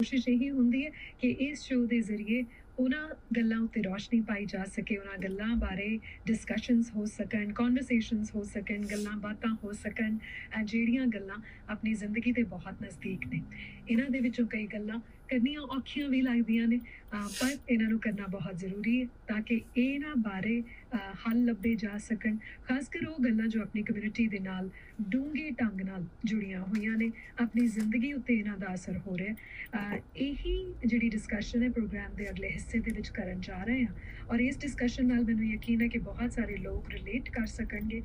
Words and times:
ਕੋਸ਼ਿਸ਼ 0.00 0.28
ਇਹੀ 0.28 0.48
ਹੁੰਦੀ 0.50 0.84
ਹੈ 0.84 0.90
ਕਿ 1.18 1.28
ਇਸ 1.40 1.60
ਸ਼ੋਅ 1.62 1.86
ਦੇ 1.88 2.00
ਜ਼ਰੀਏ 2.02 2.42
ਉਹਨਾਂ 2.78 3.08
ਗੱਲਾਂ 3.36 3.58
ਉੱਤੇ 3.58 3.82
ਰੋਸ਼ਨੀ 3.82 4.20
ਪਾਈ 4.20 4.44
ਜਾ 4.44 4.64
ਸਕੇ, 4.66 4.96
ਉਹਨਾਂ 4.96 5.18
ਗੱਲਾਂ 5.18 5.54
ਬਾਰੇ 5.56 5.86
ਡਿਸਕਸ਼ਨਸ 6.26 6.90
ਹੋ 6.96 7.04
ਸਕਣ 7.06 7.52
ਕਨਵਰਸੇਸ਼ਨਸ 7.52 8.34
ਹੋ 8.34 8.42
ਸਕਣ, 8.44 8.86
ਗੱਲਾਂ 8.90 9.16
ਬਾਤਾਂ 9.18 9.54
ਹੋ 9.64 9.72
ਸਕਣ 9.72 10.16
ਜਿਹੜੀਆਂ 10.64 11.06
ਗੱਲਾਂ 11.06 11.36
ਆਪਣੀ 11.68 11.92
ਜ਼ਿੰਦਗੀ 11.94 12.32
ਦੇ 12.32 12.42
ਬਹੁਤ 12.54 12.82
ਨਜ਼ਦੀਕ 12.82 13.26
ਨੇ। 13.26 13.42
ਇਹਨਾਂ 13.88 14.08
ਦੇ 14.10 14.20
ਵਿੱਚੋਂ 14.20 14.46
ਕਈ 14.46 14.66
ਗੱਲਾਂ 14.66 14.98
ਕਰਨੀਆਂ 15.30 15.60
ਔਖੀਆਂ 15.76 16.08
ਵੀ 16.08 16.20
ਲੱਗਦੀਆਂ 16.22 16.66
ਨੇ 16.68 16.80
ਪਰ 17.12 17.56
ਇਹਨਾਂ 17.70 17.88
ਨੂੰ 17.90 17.98
ਕਰਨਾ 17.98 18.26
ਬਹੁਤ 18.26 18.56
ਜ਼ਰੂਰੀ 18.56 19.00
ਹੈ 19.00 19.06
ਤਾਂ 19.26 19.40
ਕਿ 19.42 19.60
ਇਹਨਾਂ 19.76 20.14
ਬਾਰੇ 20.16 20.62
ਹੱਲ 20.94 21.44
ਲੱਭੇ 21.44 21.74
ਜਾ 21.74 21.98
ਸਕਣ। 21.98 22.36
ਖਾਸ 22.64 22.88
ਕਰ 22.88 23.06
ਉਹ 23.06 23.16
ਗੱਲਾਂ 23.24 23.46
ਜੋ 23.46 23.60
ਆਪਣੀ 23.62 23.82
ਕਮਿਊਨਿਟੀ 23.82 24.26
ਦੇ 24.28 24.38
ਨਾਲ 24.38 24.70
ਡੂੰਘੇ 25.08 25.50
ਢੰਗ 25.50 25.80
ਨਾਲ 25.80 26.04
ਜੁੜੀਆਂ 26.24 26.60
ਹੋਈਆਂ 26.60 26.96
ਨੇ, 26.96 27.10
ਆਪਣੀ 27.40 27.66
ਜ਼ਿੰਦਗੀ 27.66 28.12
ਉੱਤੇ 28.12 28.34
ਇਹਨਾਂ 28.34 28.56
ਦਾ 28.58 28.74
ਅਸਰ 28.74 28.98
ਹੋ 29.06 29.16
ਰਿਹਾ 29.18 29.96
ਇਹੀ 30.16 30.56
ਜਿਹੜੀ 30.86 31.08
ਡਿਸਕਸ਼ਨ 31.08 31.62
ਹੈ 31.62 31.68
ਪ੍ਰੋਗਰਾਮ 31.68 32.14
ਦੇ 32.14 32.30
ਅਗਲੇ 32.30 32.50
ਹਿੱਸੇ 32.50 32.78
ਦੇ 32.78 32.90
ਵਿੱਚ 32.90 33.08
ਕਰਨ 33.08 33.40
ਜਾ 33.40 33.62
ਰਹੇ 33.64 33.84
ਹਾਂ 33.84 33.94
ਔਰ 34.30 34.40
ਇਸ 34.40 34.58
ਡਿਸਕਸ਼ਨ 34.58 35.06
ਨਾਲ 35.06 35.24
ਮੈਨੂੰ 35.24 35.46
ਯਕੀਨ 35.46 35.82
ਹੈ 35.82 35.88
ਕਿ 35.88 35.98
ਬਹੁਤ 35.98 36.32
ਸਾਰੇ 36.32 36.56
ਲੋਕ 36.56 36.90
ਰਿਲੇਟ 36.90 37.28
ਕਰ 37.28 37.46
ਸਕਣਗੇ 37.46 38.02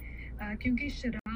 ਕਿਉਂਕਿ 0.59 0.89
ਸ਼ਰਾਬ 0.89 1.28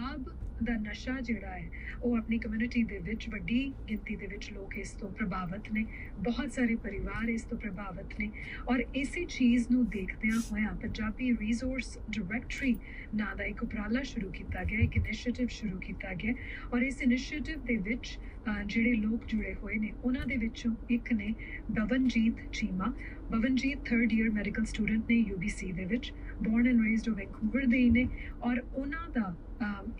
ਦਾ 0.63 0.73
ਨਸ਼ਾ 0.79 1.19
ਜਿਹੜਾ 1.21 1.49
ਹੈ, 1.49 1.69
ਉਹ 2.03 2.15
ਆਪਣੀ 2.17 2.37
ਕਮਿਊਨਿਟੀ 2.37 2.83
ਦੇ 2.83 2.97
ਵਿੱਚ, 2.99 3.27
ਵੱਡੀ 3.29 3.61
ਗਿਣਤੀ 3.89 4.15
ਦੇ 4.15 4.27
ਵਿੱਚ 4.27 4.51
ਲੋਕ 4.53 4.77
ਇਸ 4.77 4.91
ਤੋਂ 4.91 5.09
ਪ੍ਰਭਾਵਿਤ 5.11 5.71
ਨੇ, 5.73 5.85
ਬਹੁਤ 6.19 6.51
ਸਾਰੇ 6.51 6.75
ਪਰਿਵਾਰ 6.83 7.29
ਇਸ 7.29 7.43
ਤੋਂ 7.43 7.57
ਪ੍ਰਭਾਵਿਤ 7.57 8.19
ਨੇ 8.19 8.29
ਔਰ 8.67 8.83
ਇਸੇ 8.95 9.25
ਚੀਜ਼ 9.29 9.67
ਨੂੰ 9.71 9.85
ਦੇਖਦਿਆਂ 9.89 10.39
ਹੋਇਆਂ 10.51 10.75
ਪੰਜਾਬੀ 10.75 11.31
ਰਿਸੋਰਸ 11.37 11.97
ਡਾਇਰੈਕਟਰੀ 12.09 12.75
ਨਾਂ 13.15 13.35
ਦਾ 13.35 13.43
ਇੱਕ 13.43 13.63
ਉਪਰਾਲਾ 13.63 14.01
ਸ਼ੁਰੂ 14.03 14.29
ਕੀਤਾ 14.31 14.63
ਗਿਆ, 14.63 14.79
ਇੱਕ 14.79 14.97
ਇਨੀਸ਼ੀਏਟਿਵ 14.97 15.47
ਸ਼ੁਰੂ 15.51 15.79
ਕੀਤਾ 15.79 16.13
ਗਿਆ 16.13 16.33
ਔਰ 16.73 16.81
ਇਸ 16.81 17.01
ਇਨੀਸ਼ੀਏਟਿਵ 17.01 17.65
ਦੇ 17.65 17.77
ਵਿੱਚ 17.79 18.17
ਜਿਹੜੇ 18.65 18.93
ਲੋਕ 18.93 19.25
ਜੁੜੇ 19.25 19.53
ਹੋਏ 19.53 19.75
ਨੇ, 19.75 19.91
ਉਹਨਾਂ 20.03 20.25
ਦੇ 20.27 20.37
ਵਿੱਚੋਂ 20.37 20.71
ਇੱਕ 20.89 21.11
ਨੇ 21.13 21.33
Bavanjit 21.71 22.41
Cheema, 22.53 22.93
Bavanjit 23.31 23.79
3rd 23.89 24.13
year 24.13 24.29
medical 24.29 24.65
student 24.65 25.09
ਨੇ 25.09 25.23
UBC 25.29 25.71
ਦੇ 25.73 25.85
ਵਿੱਚ 25.85 26.11
born 26.41 26.67
and 26.67 26.81
raised 26.81 27.07
in 27.07 27.13
Vancouver 27.13 27.65
ਦੇ 27.65 27.89
ਨੇ 27.89 28.07
ਔਰ 28.41 28.61
ਉਹਨਾਂ 28.73 29.09
ਦਾ 29.13 29.33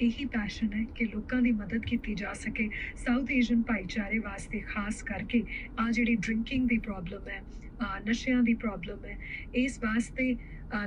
ਇਹੀ 0.02 0.25
ਪੈਸ਼ਨ 0.33 0.73
ਹੈ 0.73 0.83
ਕਿ 0.95 1.06
ਲੋਕਾਂ 1.06 1.42
ਦੀ 1.42 1.52
ਮਦਦ 1.53 1.86
ਕੀਤੀ 1.86 2.16
ਜਾ 2.16 2.33
ਸਕੇ 2.36 2.69
ਸਾਊਥ 2.97 3.31
ਏਸ਼ੀਅਨ 3.31 3.61
ਭਾਈਚਾਰੇ 3.64 4.19
ਵਾਸਤੇ, 4.19 4.59
ਖਾਸ 4.67 5.03
ਕਰਕੇ 5.03 5.44
ਆ 5.80 5.89
ਜਿਹੜੀ 5.92 6.16
ਡਰਿੰਕਿੰਗ 6.17 6.67
ਦੀ 6.67 6.78
ਪ੍ਰੋਬਲਮ 6.80 7.28
ਹੈ 7.30 7.42
ਨਸ਼ਿਆਂ 8.08 8.41
ਦੀ 8.44 8.53
ਪ੍ਰੋਬਲਮ 8.56 9.06
ਹੈ, 9.06 9.17
ਇਸ 9.56 9.80
ਵਾਸਤੇ 9.80 10.36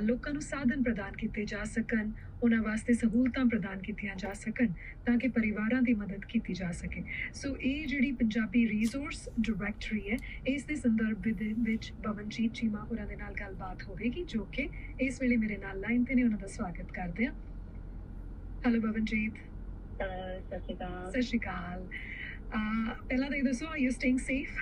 ਲੋਕਾਂ 0.01 0.31
ਨੂੰ 0.33 0.41
ਸਾਧਨ 0.41 0.83
ਪ੍ਰਦਾਨ 0.83 1.13
ਕੀਤੇ 1.17 1.43
ਜਾ 1.45 1.63
ਸਕਣ, 1.65 2.11
ਉਹਨਾਂ 2.43 2.61
ਵਾਸਤੇ 2.63 2.93
ਸਹੂਲਤਾਂ 2.93 3.45
ਪ੍ਰਦਾਨ 3.45 3.79
ਕੀਤੀਆਂ 3.81 4.15
ਜਾ 4.15 4.31
ਸਕਣ 4.35 4.67
ਤਾਂ 5.05 5.17
ਕਿ 5.17 5.27
ਪਰਿਵਾਰਾਂ 5.27 5.81
ਦੀ 5.81 5.93
ਮਦਦ 5.93 6.25
ਕੀਤੀ 6.25 6.53
ਜਾ 6.53 6.71
ਸਕੇ। 6.71 7.03
ਸੋ 7.33 7.55
ਇਹ 7.57 7.85
ਜਿਹੜੀ 7.87 8.11
ਪੰਜਾਬੀ 8.13 8.67
ਰਿਸੋਰਸ 8.69 9.27
ਡਾਇਰੈਕਟਰੀ 9.39 10.01
ਹੈ, 10.09 10.17
ਇਸ 10.47 10.63
ਦੇ 10.63 10.75
ਸੰਦਰਭ 10.75 11.27
ਦੇ 11.33 11.53
ਵਿੱਚ 11.59 11.91
ਬਵਨਜੀਤ 12.03 12.53
ਚੀਮਾ 12.53 12.83
ਹੋਰਾਂ 12.91 13.07
ਦੇ 13.07 13.15
ਨਾਲ 13.15 13.33
ਗੱਲਬਾਤ 13.39 13.83
ਹੋਵੇਗੀ, 13.83 14.23
ਜੋ 14.25 14.47
ਕਿ 14.51 14.67
ਇਸ 15.01 15.21
ਵੇਲੇ 15.21 15.37
ਮੇਰੇ 15.37 15.57
ਨਾਲ 15.57 15.79
ਲਾਈਨ 15.79 16.03
ਤੇ 16.03 16.15
ਨੇ, 16.15 16.23
ਉਹਨਾਂ 16.23 16.39
ਦਾ 16.39 16.47
ਸਵਾਗਤ 16.47 16.91
ਕਰਦੇ 16.91 17.27
ਹਾਂ। 17.27 17.33
ਹੈਲੋ 18.63 18.79
ਬਵਨਜੀਤ 18.81 19.33
ਸਤਿ 19.93 20.59
ਸ਼੍ਰੀ 20.59 20.73
ਅਕਾਲ 20.75 21.09
ਸਤਿ 21.09 21.21
ਸ਼੍ਰੀ 21.21 21.39
ਅਕਾਲ 21.39 21.87
ਪਹਿਲਾਂ 23.01 23.29
ਤਾਂ 23.29 23.37
ਇਹ 23.37 23.43
ਦੱਸੋ 23.43 23.67
are 23.67 23.77
you 23.77 23.91
staying 23.91 24.19
safe 24.19 24.57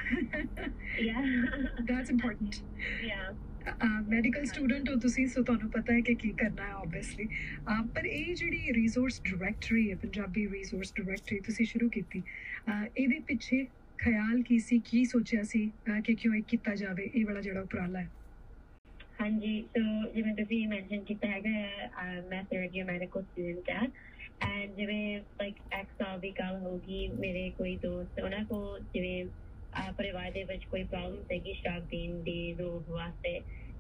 yeah 1.02 1.22
that's 1.82 2.10
important 2.12 2.56
yeah 3.06 3.34
medical 4.08 4.46
student 4.46 4.90
ਹੋ 4.90 4.96
ਤੁਸੀਂ 5.00 5.28
ਸੋ 5.28 5.44
ਤੁਹਾਨੂੰ 5.44 5.70
ਪਤਾ 5.72 5.94
ਹੈ 5.94 6.00
ਕਿ 6.02 6.16
ਕੀ 6.16 6.30
ਕਰਨਾ 6.34 6.68
ਹੈ 6.68 6.74
ਆਬਵੀਅਸਲੀ 6.74 7.28
ਪਰ 7.96 8.06
ਇਹ 8.06 8.34
ਜਿਹੜੀ 8.36 8.74
ਰਿਸੋਰਸ 8.74 9.22
ਡਾਇਰੈਕਟਰੀ 9.22 9.90
ਹੈ 9.92 9.96
ਪੰਜਾਬੀ 9.96 10.48
ਰਿਸੋਰਸ 10.50 10.94
ਡਾਇਰੈਕਟਰੀ 10.94 11.40
ਤੁਸੀਂ 11.40 11.66
ਸ਼ੁਰੂ 11.66 11.90
ਕੀਤੀ 11.90 12.22
ਇਹਦੇ 12.70 13.20
ਪਿੱਛੇ 13.28 13.66
ਖਿਆਲ 14.00 14.42
ਕੀ 14.42 14.60
ਸੀ 14.60 14.80
ਕੀ 14.86 15.04
ਸੋਚਿਆ 15.06 15.44
ਸੀ 15.44 15.70
ਕਿ 16.04 16.16
ਕਿਉਂ 16.16 16.36
ਇਹ 16.36 16.44
ਕੀਤਾ 16.48 16.76
ਜਾਵੇ 16.76 17.04
ਇਹ 17.06 17.26
ਵਾਲਾ 17.26 17.42
ਜਿਹੜਾ 17.42 17.62
ਉਪਰਾਲਾ 17.62 18.00
ਹੈ 18.00 18.10
ਹਾਂਜੀ 19.26 19.62
ਸੋ 19.68 19.82
ਜਿਵੇਂ 20.14 20.34
ਤੁਸੀਂ 20.36 20.68
ਮੈਂਸ਼ਨ 20.68 21.04
ਕੀਤਾ 21.04 21.28
ਹੈਗਾ 21.28 22.10
ਮੈਂ 22.24 22.44
ਥਰਡ 22.44 22.76
ਇਅਰ 22.76 22.84
ਮੈਡੀਕਲ 22.86 23.24
ਸਟੂਡੈਂਟ 23.24 23.70
ਹਾਂ 23.72 23.88
ਐਂਡ 24.50 24.76
ਜਿਵੇਂ 24.76 25.18
ਲਾਈਕ 25.20 25.56
ਐਕਸ 25.74 25.94
ਸਾਲ 25.98 26.20
ਦੀ 26.20 26.32
ਗੱਲ 26.40 26.58
ਹੋਗੀ 26.58 27.08
ਮੇਰੇ 27.16 27.50
ਕੋਈ 27.52 27.76
ਦੋਸਤ, 27.84 28.20
ਉਹਨਾਂ 28.20 28.44
ਕੋ 28.46 28.60
ਜਿਵੇਂ 28.94 29.26
ਪਰਿਵਾਰ 29.98 30.32
ਦੇ 30.32 30.44
ਵਿੱਚ 30.44 30.66
ਕੋਈ 30.66 30.84
ਪ੍ਰੋਬਲਮ 30.84 31.24
ਸੀਗੀ 31.24 31.54
ਸ਼ਰਾਬ 31.54 31.86
ਪੀਣ 31.88 32.22
ਦੀ, 32.24 32.54
ਰੋਗ 32.56 32.90
ਵਾਸਤੇ 32.90 33.34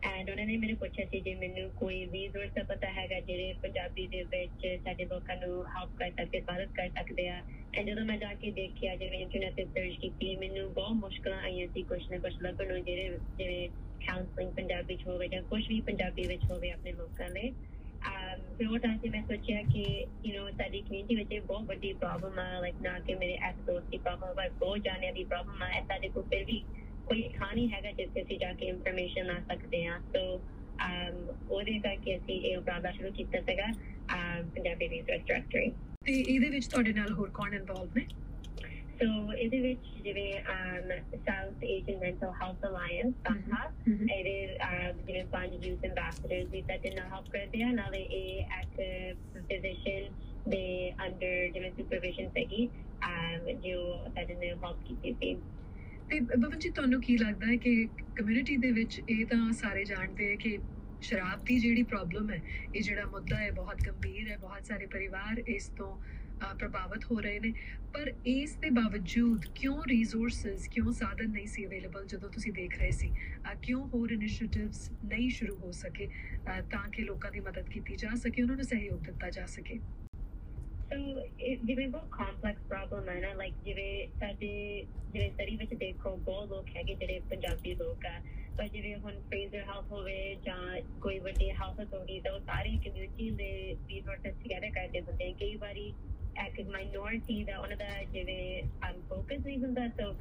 ਐਂਡ 0.03 0.29
ਉਹਨਾਂ 0.29 0.45
ਨੇ 0.45 0.57
ਮੈਨੂੰ 0.57 0.77
ਪੁੱਛਿਆ 0.77 1.05
ਸੀ 1.05 1.21
ਜੇ 1.21 1.33
ਮੈਨੂੰ 1.35 1.69
ਕੋਈ 1.75 2.03
ਰਿਸੋਰਸ 2.07 2.51
ਦਾ 2.55 2.63
ਪਤਾ 2.73 2.91
ਹੈਗਾ, 2.93 3.19
ਜਿਹੜੇ 3.21 3.53
ਪੰਜਾਬੀ 3.61 4.07
ਦੇ 4.07 4.23
ਵਿੱਚ 4.31 4.67
ਸਾਡੇ 4.83 5.05
ਲੋਕਾਂ 5.05 5.35
ਨੂੰ 5.37 5.63
ਹੈਲਪ 5.69 5.91
ਕਰ 5.97 6.11
ਸਕਦੇ, 6.11 6.41
ਮਦਦ 6.49 6.71
ਕਰ 6.75 6.89
ਸਕਦੇ 6.91 7.27
ਆ 7.29 7.41
ਐਂਡ 7.73 7.87
ਜਦੋਂ 7.87 8.05
ਮੈਂ 8.05 8.17
ਜਾ 8.17 8.33
ਕੇ 8.35 8.51
ਦੇਖਿਆ, 8.53 8.95
ਜਿਵੇਂ 8.95 9.19
ਇੰਟਰਨੈਟ 9.19 9.55
ਤੇ 9.55 9.65
ਸਰਚ 9.67 9.95
ਕੀਤੀ, 10.01 10.35
ਮੈਨੂੰ 10.37 10.71
ਬਹੁਤ 10.73 10.97
ਮੁਸ਼ਕਲਾਂ 10.99 11.41
ਆਈਆਂ 11.43 11.67
ਸੀ 11.69 11.83
ਕੁਝ 11.85 12.01
ਨਾ 12.11 12.17
ਕੁਝ 12.19 12.33
ਲੱਭਣ 12.41 12.67
ਨੂੰ, 12.67 12.83
ਜਿਹੜੇ, 12.83 13.17
ਜਿਵੇਂ 13.37 13.67
ਕਾਉਂਸਲਿੰਗ 14.07 14.51
ਪੰਜਾਬੀ 14.51 14.95
ਚ 14.95 15.07
ਹੋਵੇ 15.07 15.27
ਜਾਂ 15.27 15.41
ਕੁਝ 15.43 15.61
ਵੀ 15.69 15.79
ਪੰਜਾਬੀ 15.81 16.27
ਵਿੱਚ 16.27 16.43
ਹੋਵੇ 16.51 16.71
ਆਪਣੇ 16.71 16.91
ਲੋਕਾਂ 16.91 17.29
ਲਈ। 17.29 17.51
Um 18.01 18.41
ਫਿਰ 18.57 18.67
ਉਹ 18.67 18.77
ਟਾਈਮ 18.77 18.97
ਤੇ 18.97 19.09
ਮੈਂ 19.09 19.21
ਸੋਚਿਆ 19.21 19.61
ਕਿ 19.73 19.83
ਯੂ 20.25 20.33
نو 20.33 20.49
ਸਾਡੀ 20.57 20.81
ਕਮਿਊਨਿਟੀ 20.81 21.15
ਵਿੱਚ 21.15 21.45
ਬਹੁਤ 21.45 21.63
ਵੱਡੀ 21.63 21.93
ਪ੍ਰੋਬਲਮ 21.93 22.39
ਆ 22.39 22.59
ਲਾਈਕ 22.59 22.81
ਨਾ 22.81 22.97
ਕਿ 22.99 23.15
ਮੇਰੇ 23.15 23.37
ਐਕਸ 23.43 23.65
ਦੋਸਤ 23.65 23.89
ਦੀ 23.89 23.97
ਪ੍ਰੋਬਲਮ 23.97 24.39
ਹੈ 24.39 24.49
ਬਹੁਤ 24.49 24.79
ਜਾਣਿਆਂ 24.79 25.13
ਦੀ 25.13 25.23
ਪ੍ਰੋਬਲਮ 25.23 25.63
ਆ। 25.63 25.81
ਸਾਡੇ 25.81 26.09
ਕੋਲ 26.09 26.23
ਫਿਰ 26.23 26.43
ਵੀ, 26.45 26.59
ਕੋਈ 27.07 27.21
ਕਹਾਣੀ 27.21 27.67
ਹੈਗਾ 27.71 27.91
ਜਿੱਥੇ 27.91 28.21
ਅਸੀਂ 28.21 28.37
ਜਾ 28.39 28.51
ਕੇ 28.53 28.67
ਇਨਫੋਰਮੇਸ਼ਨ 28.67 29.25
ਲਾ 29.25 29.39
ਸਕਦੇ 29.49 29.85
ਆ 29.85 29.99
ਸੋ 30.15 30.23
um 30.79 31.33
ਉਹਦੇ 31.49 31.79
ਕਰਕੇ 31.79 32.15
ਅਸੀਂ 32.17 32.39
ਇਹ 32.41 32.57
ਉਪਰਾਲਾ 32.57 32.91
ਸ਼ੁਰੂ 32.91 33.11
ਕੀਤਾ 33.11 33.41
ਸੀਗਾ 33.41 33.67
um, 34.11 34.49
ਪੰਜਾਬੀ 34.49 34.89
ਰਿਸਰਚ 34.89 35.21
ਡਾਇਰੈਕਟਰੀ 35.21 35.69
ਤੇ 36.05 36.13
ਇਹਦੇ 36.21 36.49
ਵਿੱਚ 36.49 36.67
ਤੁਹਾਡੇ 36.67 36.93
ਨਾਲ 36.93 37.13
ਹੋਰ 37.13 37.29
ਕੌਣ 37.33 37.53
ਇਨਵੋਲਵ 37.53 37.97
ਨੇ? 37.97 38.05
ਸੋ 38.99 39.33
ਇਹਦੇ 39.33 39.59
ਵਿੱਚ 39.59 39.87
ਜਿਵੇਂ 40.03 40.31
South 41.17 41.63
Asian 41.63 41.97
mental 41.99 42.31
health 42.41 42.65
alliance 42.65 43.13
ਸਾਹਾ 43.23 43.63
ਇਹਦੇ 43.87 44.35
ਜਿਵੇਂ 44.99 45.23
ਪੰਜ 45.31 45.65
ਯੂਥ 45.67 45.85
ਐਮਬੈਸਡਰਸ 45.85 46.47
ਵੀ 46.51 46.61
ਸਾਡੇ 46.61 46.89
ਨਾਲ 46.89 47.07
ਹੈਲਪ 47.13 47.29
ਕਰਦੇ 47.31 47.63
ਆ। 47.63 47.71
ਨਾਲੇ 47.71 48.01
ਇਹ 48.11 48.39
ਇੱਕ 48.39 48.79
ਫਿਜ਼ੀਸ਼ੀਅਨ 49.49 50.09
ਦੇ 50.49 50.63
ਅੰਡਰ 51.05 51.47
ਜਿਵੇਂ 51.53 51.71
ਸੁਪਰਵਿਜ਼ਨ 51.71 52.29
ਸਹੀ 52.29 52.67
ਜੋ 53.63 53.81
ਸਾਡੇ 54.15 54.33
ਨਾਲ 54.33 54.63
ਹੈਲਪ 54.63 54.83
ਕੀਤੀ 54.87 55.13
ਸੀ। 55.13 55.35
ਤੇ 56.09 56.19
ਬਵਨ 56.19 56.59
ਜੀ 56.59 56.69
ਤੁਹਾਨੂੰ 56.69 57.01
ਕੀ 57.01 57.17
ਲੱਗਦਾ 57.17 57.47
ਹੈ 57.47 57.55
ਕਿ 57.57 57.75
ਕਮਿਊਨਿਟੀ 58.15 58.57
ਦੇ 58.57 58.71
ਵਿੱਚ 58.71 59.01
ਇਹ 59.09 59.25
ਤਾਂ 59.25 59.51
ਸਾਰੇ 59.53 59.83
ਜਾਣਦੇ 59.85 60.31
ਆ 60.33 60.35
ਕਿ 60.35 60.57
ਸ਼ਰਾਬ 61.01 61.43
ਦੀ 61.45 61.57
ਜਿਹੜੀ 61.59 61.83
ਪ੍ਰੋਬਲਮ 61.83 62.29
ਹੈ 62.31 62.41
ਇਹ 62.75 62.81
ਜਿਹੜਾ 62.81 63.05
ਮੁੱਦਾ 63.05 63.37
ਹੈ 63.37 63.49
ਬਹੁਤ 63.51 63.81
ਗੰਭੀਰ 63.87 64.29
ਹੈ 64.31 64.37
ਬਹੁਤ 64.37 64.65
ਸਾਰੇ 64.65 64.85
ਪਰਿਵਾਰ 64.85 65.41
ਇਸ 65.47 65.67
ਤੋਂ 65.77 65.95
ਪ੍ਰਭਾਵਿਤ 66.59 67.05
ਹੋ 67.11 67.19
ਰਹੇ 67.19 67.39
ਨੇ। 67.39 67.53
ਪਰ 67.93 68.11
ਇਸ 68.27 68.55
ਦੇ 68.55 68.69
ਬਾਵਜੂਦ 68.69 69.45
ਕਿਉਂ 69.55 69.81
ਰਿਸੋਰਸਸ 69.87 70.67
ਕਿਉਂ 70.67 70.91
ਸਾਧਨ 70.93 71.29
ਨਹੀਂ 71.29 71.47
ਸੀ 71.47 71.65
ਅਵੇਲੇਬਲ 71.65 72.05
ਜਦੋਂ 72.05 72.29
ਤੁਸੀਂ 72.29 72.53
ਦੇਖ 72.53 72.77
ਰਹੇ 72.79 72.91
ਸੀ? 72.91 73.11
ਕਿਉਂ 73.61 73.85
ਹੋਰ 73.87 74.11
ਇਨੀਸ਼ੀਏਟਿਵਸ 74.11 74.89
ਨਹੀਂ 75.05 75.29
ਸ਼ੁਰੂ 75.29 75.55
ਹੋ 75.55 75.71
ਸਕੇ 75.71 76.07
ਤਾਂ 76.71 76.87
ਕਿ 76.89 77.03
ਲੋਕਾਂ 77.03 77.31
ਦੀ 77.31 77.39
ਮਦਦ 77.39 77.69
ਕੀਤੀ 77.69 77.95
ਜਾ 77.95 78.15
ਸਕੇ, 78.15 78.41
ਉਹਨਾਂ 78.41 78.55
ਨੂੰ 78.55 78.65
ਸਹਿਯੋਗ 78.65 78.99
ਦਿੱਤਾ 79.01 79.29
ਜਾ 79.29 79.45
ਸਕੇ? 79.45 79.79
ਸੋ 80.89 81.25
ਜਿਵੇਂ 81.65 81.87
ਬਹੁਤ 81.87 82.09
ਕੰਪਲੈਕਸ 82.11 82.63
ਪ੍ਰੋਬਲਮ 82.63 83.09
ਹੈ 83.09 83.19
ਨਾ 83.21 83.33
ਲਾਈਕ 83.33 83.53
ਜਿਵੇਂ 83.65 84.07
ਸਾਡੇ, 84.19 84.49
ਜਿਵੇਂ 85.13 85.29
ਸਰੀ 85.31 85.55
ਵਿੱਚ 85.55 85.73
ਦੇਖੋ, 85.73 86.15
ਬਹੁਤ 86.17 86.49
ਲੋਕ 86.49 86.67
ਹੈਗੇ 86.75 86.93
ਜਿਹੜੇ 86.95 87.19
ਪੰਜਾਬੀ 87.29 87.73
ਲੋਕ 87.75 88.05
ਆ। 88.05 88.19
ਪਰ 88.57 88.67
ਜਿਵੇਂ 88.67 88.95
ਹੁਣ 88.95 89.19
ਫੇਜ਼ਰ 89.21 89.59
ਹੈਲਥ 89.59 89.91
ਹੋਵੇ 89.91 90.35
ਜਾਂ 90.45 90.81
ਕੋਈ 91.01 91.17
ਵੱਡੀ 91.19 91.49
ਹੈਲਥ 91.51 91.81
ਅਥਾਰਟੀ 91.81 92.19
ਤਾਂ 92.19 92.39
ਸਾਰੀ 92.39 92.77
ਕਮਿਊਨਿਟੀ 92.85 93.29
ਦੇ 93.29 93.75
ਰਿਸੋਰਸਸ 93.89 94.37
ਟੁਗੇਦਰ 94.43 94.69
ਕਰਦੇ 94.69 95.01
ਹੁੰਦੇ 95.01 95.31
ਕਈ 95.39 95.55
ਵਾਰੀ 95.55 95.91
ਇੱਕ 96.43 96.61
ਮਾਈਨੋਰਿਟੀ 96.69 97.43
ਦਾ 97.43 97.57
ਉਹਨਾਂ 97.57 97.77
ਦਾ 97.77 98.03
ਜਿਵੇਂ 98.03 98.63
ਫੋਕਸ 99.09 99.45
ਨਹੀਂ 99.45 99.57
ਹੁੰਦਾ 99.57 99.87
so 99.87 100.13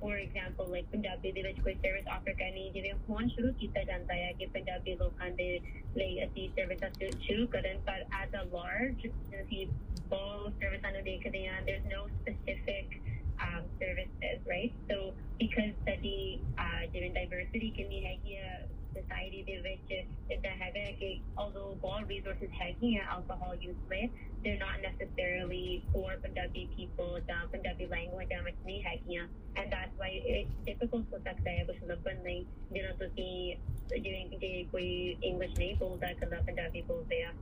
for 0.00 0.16
example 0.16 0.70
like 0.70 0.86
Punjabi 0.86 1.32
ਦੇ 1.32 1.42
ਵਿੱਚ 1.42 1.60
ਕੋਈ 1.60 1.74
ਸਰਵਿਸ 1.74 2.08
ਆਫਰ 2.08 2.32
ਕਰਨੀ 2.32 2.70
ਜਿਵੇਂ 2.70 2.92
ਹੁਣ 3.08 3.28
ਸ਼ੁਰੂ 3.28 3.52
ਕੀਤਾ 3.52 3.82
ਜਾਂਦਾ 3.82 4.14
ਹੈ 4.14 4.32
ਕਿ 4.32 4.46
ਪੰਜਾਬੀ 4.46 4.94
ਲੋਕਾਂ 4.94 5.30
ਦੇ 5.30 5.60
ਲਈ 5.96 6.24
ਅਸੀਂ 6.24 6.48
ਸਰਵਿਸ 6.48 7.20
ਸ਼ੁਰੂ 7.20 7.46
ਕਰਨ 7.46 7.80
ਪਰ 7.80 8.04
ਐਜ਼ 8.22 8.36
ਅ 8.36 8.44
ਲਾਰਜ 8.44 9.06
ਅਸੀਂ 9.40 9.66
ਬਹੁਤ 10.08 10.52
ਸਰਵਿਸਾਂ 10.52 10.92
ਨੂੰ 10.92 11.02
ਦੇਖਦੇ 11.02 11.46
ਹਾਂ 11.46 11.60
there's 11.60 11.86
no 11.92 12.02
specific 12.16 12.98
um, 13.38 13.64
services, 13.80 14.38
right? 14.46 14.72
So 14.90 14.98
because 15.40 15.72
study 15.82 16.38
uh, 16.58 16.92
ਜਿਵੇਂ 16.92 17.10
diversity 17.10 17.70
ਕਿੰਨੀ 17.70 18.04
ਹੈਗੀ 18.04 18.36
ਆ 18.36 18.60
society 18.96 19.42
ਦੇ 19.46 19.56
ਵਿੱਚ 19.60 19.92
ਇਦਾਂ 20.32 20.54
ਹੈਗਾ 20.56 20.90
ਕਿ 21.00 21.10
although 21.42 21.72
ਬਹੁਤ 21.80 22.12
resources 22.12 22.52
ਹੈਗੀਆਂ 22.60 23.04
alcohol 23.14 23.54
use 23.68 23.82
ਲਈ 23.92 24.08
they're 24.44 24.62
not 24.62 24.84
necessarily 24.86 25.64
for 25.92 26.08
Punjabi 26.24 26.64
people 26.76 27.20
ਜਾਂ 27.28 27.46
ਪੰਜਾਬੀ 27.46 27.86
language 27.94 28.42
ਵਿੱਚ 28.44 28.56
ਨਹੀਂ 28.66 28.82
ਹੈਗੀਆਂ। 28.82 29.28
And 29.60 29.72
that's 29.72 30.00
why 30.00 30.10
it's 30.32 30.56
difficult 30.68 31.12
ਹੋ 31.12 31.18
ਸਕਦਾ 31.18 31.50
ਹੈ 31.50 31.64
ਕੁਝ 31.64 31.76
ਲੱਭਣ 31.90 32.22
ਲਈ। 32.22 32.44
ਜਦੋਂ 32.72 32.94
ਤੁਸੀਂ 32.96 33.56
ਜਿਵੇਂ 34.00 34.24
ਕਿ 34.38 34.64
ਕੋਈ 34.72 34.90
ਇੰਗਲਿਸ਼ 35.22 35.58
ਨਹੀਂ 35.58 35.74
ਬੋਲਦਾ 35.76 36.12
ਕੱਲਾ 36.20 36.40
ਪੰਜਾਬੀ 36.46 36.82
ਬੋਲਦੇ 36.82 37.22
ਆ। 37.22 37.32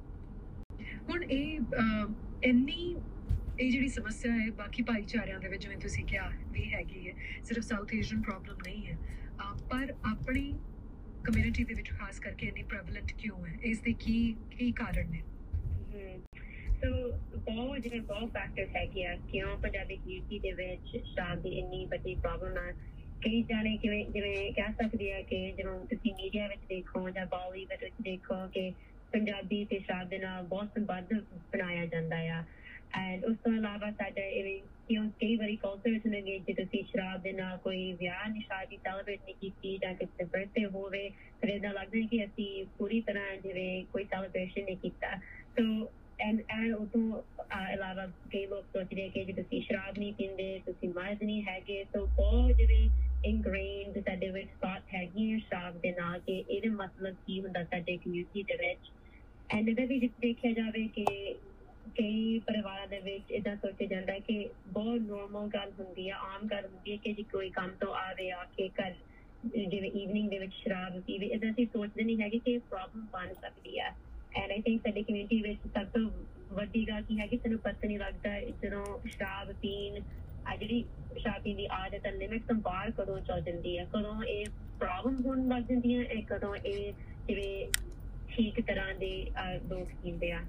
ਹੁਣ 1.08 1.24
ਇਹ 1.24 1.58
ਇੰਨੀ, 2.42 2.94
ਇਹ 3.60 3.70
ਜਿਹੜੀ 3.72 3.88
ਸਮੱਸਿਆ 3.88 4.32
ਹੈ, 4.32 4.50
ਬਾਕੀ 4.56 4.82
ਭਾਈਚਾਰਿਆਂ 4.82 5.40
ਦੇ 5.40 5.48
ਵਿੱਚ 5.48 5.62
ਜਿਵੇਂ 5.62 5.76
ਤੁਸੀਂ 5.78 6.04
ਕਿਹਾ 6.04 6.30
ਵੀ 6.52 6.72
ਹੈਗੀ 6.72 7.08
ਹੈ, 7.08 7.14
ਸਿਰਫ 7.44 7.64
ਸਾਊਥ 7.64 7.94
ਏਸ਼ੀਅਨ 7.94 8.22
ਪ੍ਰੋਬਲਮ 8.22 8.58
ਨਹੀਂ 8.66 8.86
ਹੈ। 8.86 8.98
ਪਰ 9.70 9.92
ਆਪਣੀ 10.04 10.52
ਕਮਿਊਨਿਟੀ 11.24 11.64
ਦੇ 11.64 11.74
ਵਿੱਚ 11.74 11.90
ਖਾਸ 11.90 12.18
ਕਰਕੇ 12.20 12.46
ਇੰਨੀ 12.46 12.62
ਪ੍ਰੈਵਲੈਂਟ 12.62 13.12
ਕਿਉਂ 13.12 13.46
ਹੈ? 13.46 13.54
ਇਸ 13.62 13.80
ਦੇ 13.80 13.92
ਕੀ 13.92 14.36
ਕੀ 14.58 14.72
ਕਾਰਨ 14.72 15.10
ਨੇ? 15.10 15.22
ਸੋ 16.74 17.10
ਬਹੁਤ 17.38 17.78
ਜਿਹੜੇ 17.78 18.00
ਬਹੁਤ 18.00 18.32
ਫੈਕਟਰਸ 18.32 18.76
ਹੈਗੇ 18.76 19.04
ਆ, 19.06 19.16
ਕਿਉਂ 19.16 19.56
ਪੰਜਾਬੀ 19.58 19.96
ਕਮਿਊਨਿਟੀ 19.96 20.38
ਦੇ 20.38 20.52
ਵਿੱਚ 20.52 21.04
ਸ਼ਰਾਬ 21.06 21.42
ਦੀ 21.42 21.48
ਇੰਨੀ 21.48 21.84
ਵੱਡੀ 21.86 22.14
ਪ੍ਰੋਬਲਮ 22.14 22.58
ਹੈ 22.58 22.72
ਕਈ 23.22 23.42
ਜਾਣੇ 23.42 23.76
ਕਿਵੇਂ, 23.76 24.04
ਜਿਵੇਂ 24.06 24.52
ਕਹਿ 24.52 24.72
ਸਕਦੇ 24.72 25.12
ਆ 25.12 25.22
ਕਿ 25.22 25.52
ਜਦੋਂ 25.52 25.86
ਤੁਸੀਂ 25.86 26.12
ਮੀਡੀਆ 26.12 26.48
ਵਿੱਚ 26.48 26.60
ਦੇਖੋ 26.68 27.10
ਜਾਂ 27.10 27.26
ਬਾਲੀਵੁੱਡ 27.26 27.84
ਵਿੱਚ 27.84 27.94
ਦੇਖੋ 28.02 28.48
ਕਿ 28.48 28.72
ਪੰਜਾਬੀ 29.12 29.64
ਤੇ 29.64 29.78
ਸ਼ਰਾਬ 29.78 30.08
ਦੇ 30.08 30.18
ਨਾਲ 30.18 30.42
ਬਹੁਤ 30.42 30.68
ਸੰਬੰਧ 30.68 31.14
ਬਣਾਇਆ 31.52 31.86
ਜਾਂਦਾ 31.86 32.16
ਆ। 32.16 32.44
ਐਂਡ 32.98 33.24
ਉਸ 33.24 33.36
ਤੋਂ 33.44 33.52
ਇਲਾਵਾ 33.52 33.90
ਸਾਡਾ 33.90 34.22
ਇਹ 34.22 34.60
ਕਈ 35.20 35.36
ਵਾਰੀ 35.36 35.56
ਕਲਚਰ 35.56 35.90
ਵਿੱਚ 35.90 36.06
ਨੇ 36.06 36.20
ਜੇ 36.20 36.54
ਤੁਸੀਂ 36.54 36.82
ਸ਼ਰਾਬ 36.84 37.22
ਦੇ 37.22 37.32
ਨਾਲ 37.32 37.56
ਕੋਈ 37.56 37.92
ਵਿਆਹ 37.92 38.28
ਨਹੀਂ 38.28 38.42
ਸ਼ਾਦੀ 38.42 38.76
ਸੈਲੀਬ੍ਰੇਟ 38.76 39.20
ਨਹੀਂ 39.24 39.34
ਕੀਤੀ 39.40 39.76
ਜਾਂ 39.78 39.94
ਕਿਸੇ 39.94 40.24
ਬਰਥਡੇ 40.24 40.64
ਹੋਵੇ 40.64 41.08
ਫਿਰ 41.40 41.50
ਇਹਦਾ 41.50 41.72
ਲੱਗਦਾ 41.72 42.06
ਕਿ 42.10 42.24
ਅਸੀਂ 42.24 42.64
ਪੂਰੀ 42.78 43.00
ਤਰ੍ਹਾਂ 43.00 43.36
ਜਿਵੇਂ 43.36 43.84
ਕੋਈ 43.84 44.04
ਸੈਲੀਬ੍ਰੇਸ਼ਨ 44.04 44.64
ਨਹੀਂ 44.64 44.76
ਕੀਤਾ 44.76 45.16
ਸੋ 45.58 45.92
ਐਂਡ 46.20 46.40
ਐਂਡ 46.48 46.74
ਉਹ 46.74 46.86
ਤੋਂ 46.86 47.22
ਇਲਾਵਾ 47.72 48.06
ਕਈ 48.32 48.44
ਲੋਕ 48.46 48.64
ਸੋਚਦੇ 48.72 49.08
ਕਿ 49.08 49.24
ਜੇ 49.24 49.32
ਤੁਸੀਂ 49.32 49.62
ਸ਼ਰਾਬ 49.62 49.98
ਨਹੀਂ 49.98 50.12
ਪੀਂਦੇ 50.12 50.60
ਤੁਸੀਂ 50.66 50.88
ਮਰਦ 50.88 51.22
ਨਹੀਂ 51.22 51.42
ਹੈਗੇ 51.42 51.84
ਸੋ 51.84 52.06
ਬਹੁਤ 52.06 52.52
ਜਿਹੜੇ 52.52 52.88
ingrained 53.28 54.00
ਸਾਡੇ 54.00 54.28
ਵਿੱਚ 54.30 54.48
ਥਾਟ 54.62 54.94
ਹੈਗੀ 54.94 55.32
ਹੈ 55.32 55.38
ਸ਼ਰਾਬ 55.38 55.80
ਦੇ 55.80 55.90
ਨਾਲ 55.90 56.18
ਕਿ 56.20 56.44
ਇਹਦਾ 56.50 56.70
ਮਤਲਬ 56.74 57.14
ਕੀ 57.26 57.40
ਹੁੰਦਾ 57.40 57.64
ਸਾਡੇ 57.64 57.96
ਕਮਿਊਨਿਟੀ 57.96 58.42
ਦੇ 58.42 58.56
ਵਿੱਚ 58.56 58.90
ਐਂਡ 59.50 59.68
ਇਹਦਾ 59.68 59.84
ਵੀ 59.84 59.98
ਦੇਖਿਆ 60.20 60.52
ਜਾਵੇ 60.52 60.86
ਕਿ 60.88 61.04
ਕਈ 61.96 62.38
ਪਰਿਵਾਰਾਂ 62.46 62.86
ਦੇ 62.88 62.98
ਵਿੱਚ 63.00 63.30
ਇਦਾਂ 63.30 63.54
ਸੋਚਿਆ 63.56 63.86
ਜਾਂਦਾ 63.88 64.12
ਹੈ 64.12 64.18
ਕਿ 64.18 64.48
ਬਹੁਤ 64.68 65.00
ਨੋਰਮਲ 65.00 65.48
ਗੱਲ 65.48 65.70
ਹੁੰਦੀ 65.78 66.08
ਹੈ 66.10 66.14
ਆਮ 66.26 66.46
ਗੱਲ 66.46 66.64
ਹੁੰਦੀ 66.66 66.92
ਹੈ 66.92 66.96
ਕਿ 66.96 67.12
ਜੇ 67.12 67.22
ਕੋਈ 67.22 67.50
ਕੰਮ 67.50 67.70
ਤੋਂ 67.80 67.94
ਆਵੇ, 67.96 68.30
ਆ 68.30 68.44
ਕੇ 68.56 68.68
ਘਰ, 68.70 68.94
ਜਿਵੇਂ 69.44 69.90
ਈਵਨਿੰਗ 69.92 70.28
ਦੇ 70.30 70.38
ਵਿੱਚ 70.38 70.52
ਸ਼ਰਾਬ 70.54 71.00
ਪੀਵੇ 71.00 71.26
ਇਦਾਂ 71.26 71.50
ਅਸੀਂ 71.50 71.66
ਸੋਚਦੇ 71.66 72.04
ਨਹੀਂ 72.04 72.20
ਹੈਗੇ 72.20 72.38
ਕਿ 72.38 72.56
ਪ੍ਰੋਬਲਮ 72.70 73.06
ਬਣ 73.12 73.32
ਸਕਦੀ 73.34 73.78
ਹੈ 73.78 73.88
ਐਂਡ 74.34 74.50
ਆਈ 74.50 74.60
ਥਿੰਕ 74.60 74.80
ਸਾਡੀ 74.82 75.02
ਕਮਿਊਨਿਟੀ 75.02 75.40
ਵਿੱਚ 75.42 75.66
ਸਭ 75.74 75.86
ਤੋਂ 75.94 76.08
ਵੱਡੀ 76.52 76.86
ਗੱਲ 76.88 77.02
ਕੀ 77.02 77.18
ਹੈ 77.18 77.26
ਕਿ 77.26 77.36
ਸਾਨੂੰ 77.36 77.58
ਪਤਾ 77.58 77.86
ਨਹੀਂ 77.86 77.98
ਲੱਗਦਾ 77.98 78.38
ਜਦੋਂ 78.62 78.84
ਸ਼ਰਾਬ 79.08 79.52
ਪੀਣ, 79.52 80.00
ਆ 80.46 80.56
ਜਿਹੜੀ 80.56 80.82
ਸ਼ਰਾਬ 81.18 81.42
ਪੀਣ 81.42 81.56
ਦੀ 81.56 81.66
ਆਦਤ 81.72 82.06
ਲਿਮਿਟ 82.14 82.42
ਤੋਂ 82.42 82.56
ਬਾਹਰ 82.62 82.90
ਕਦੋਂ 82.90 83.20
ਚੱਲ 83.20 83.40
ਜਾਂਦੀ 83.42 83.76
ਹੈ 83.78 83.84
ਕਦੋਂ 83.84 84.22
ਇਹ 84.24 84.44
ਪ੍ਰੋਬਲਮ 84.80 85.24
ਹੋਣ 85.26 85.46
ਲੱਗ 85.48 85.62
ਜਾਂਦੀ 85.62 85.94
ਹੈ 85.94 86.02
ਇਹ 86.04 86.22
ਕਦੋਂ 86.26 86.54
ਇਹ 86.56 86.92
ਜਿਵੇਂ 87.28 87.66
ਠੀਕ 88.28 88.60
ਤਰ੍ਹਾਂ 88.66 88.94
ਦੇ 88.94 89.10
ਲੋਕ 89.70 89.88
ਪੀਂਦੇ 90.02 90.30
ਆ। 90.32 90.44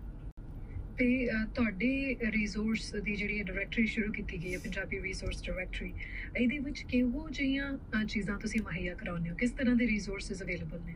ਤੇ 0.98 1.28
ਤੁਹਾਡੇ 1.56 2.16
ਰਿਸੋਰਸ 2.32 2.96
ਦੀ 2.96 3.16
ਜਿਹੜੀ 3.16 3.44
ਡਾਇਰੈਕਟਰੀ 3.44 3.86
ਸ਼ੁਰੂ 3.86 4.12
ਕੀਤੀ 4.12 4.38
ਗਈ 4.44 4.54
ਹੈ, 4.54 4.60
ਪੰਜਾਬੀ 4.60 5.02
ਰਿਸੋਰਸ 5.02 5.44
ਡਾਇਰੈਕਟਰੀ 5.44 5.94
ਇਹਦੇ 6.42 6.58
ਵਿੱਚ 6.60 6.82
ਕਿਹੋ 6.82 7.30
ਜਿਹੀਆਂ 7.30 7.78
ਚੀਜ਼ਾਂ 8.06 8.40
ਤੁਸੀਂ 8.40 8.62
ਮੁਹੱਈਆ 8.62 8.94
ਕਰਾਉਂਦੇ 8.94 9.30
ਹੋ? 9.30 9.36
ਕਿਸ 9.36 9.52
ਤਰ੍ਹਾਂ 9.52 9.76
ਦੇ 9.76 9.88
ਰਿਸੋਰਸਸ 9.88 10.44
ਅਵੇਲੇਬਲ 10.44 10.80
ਨੇ? 10.86 10.94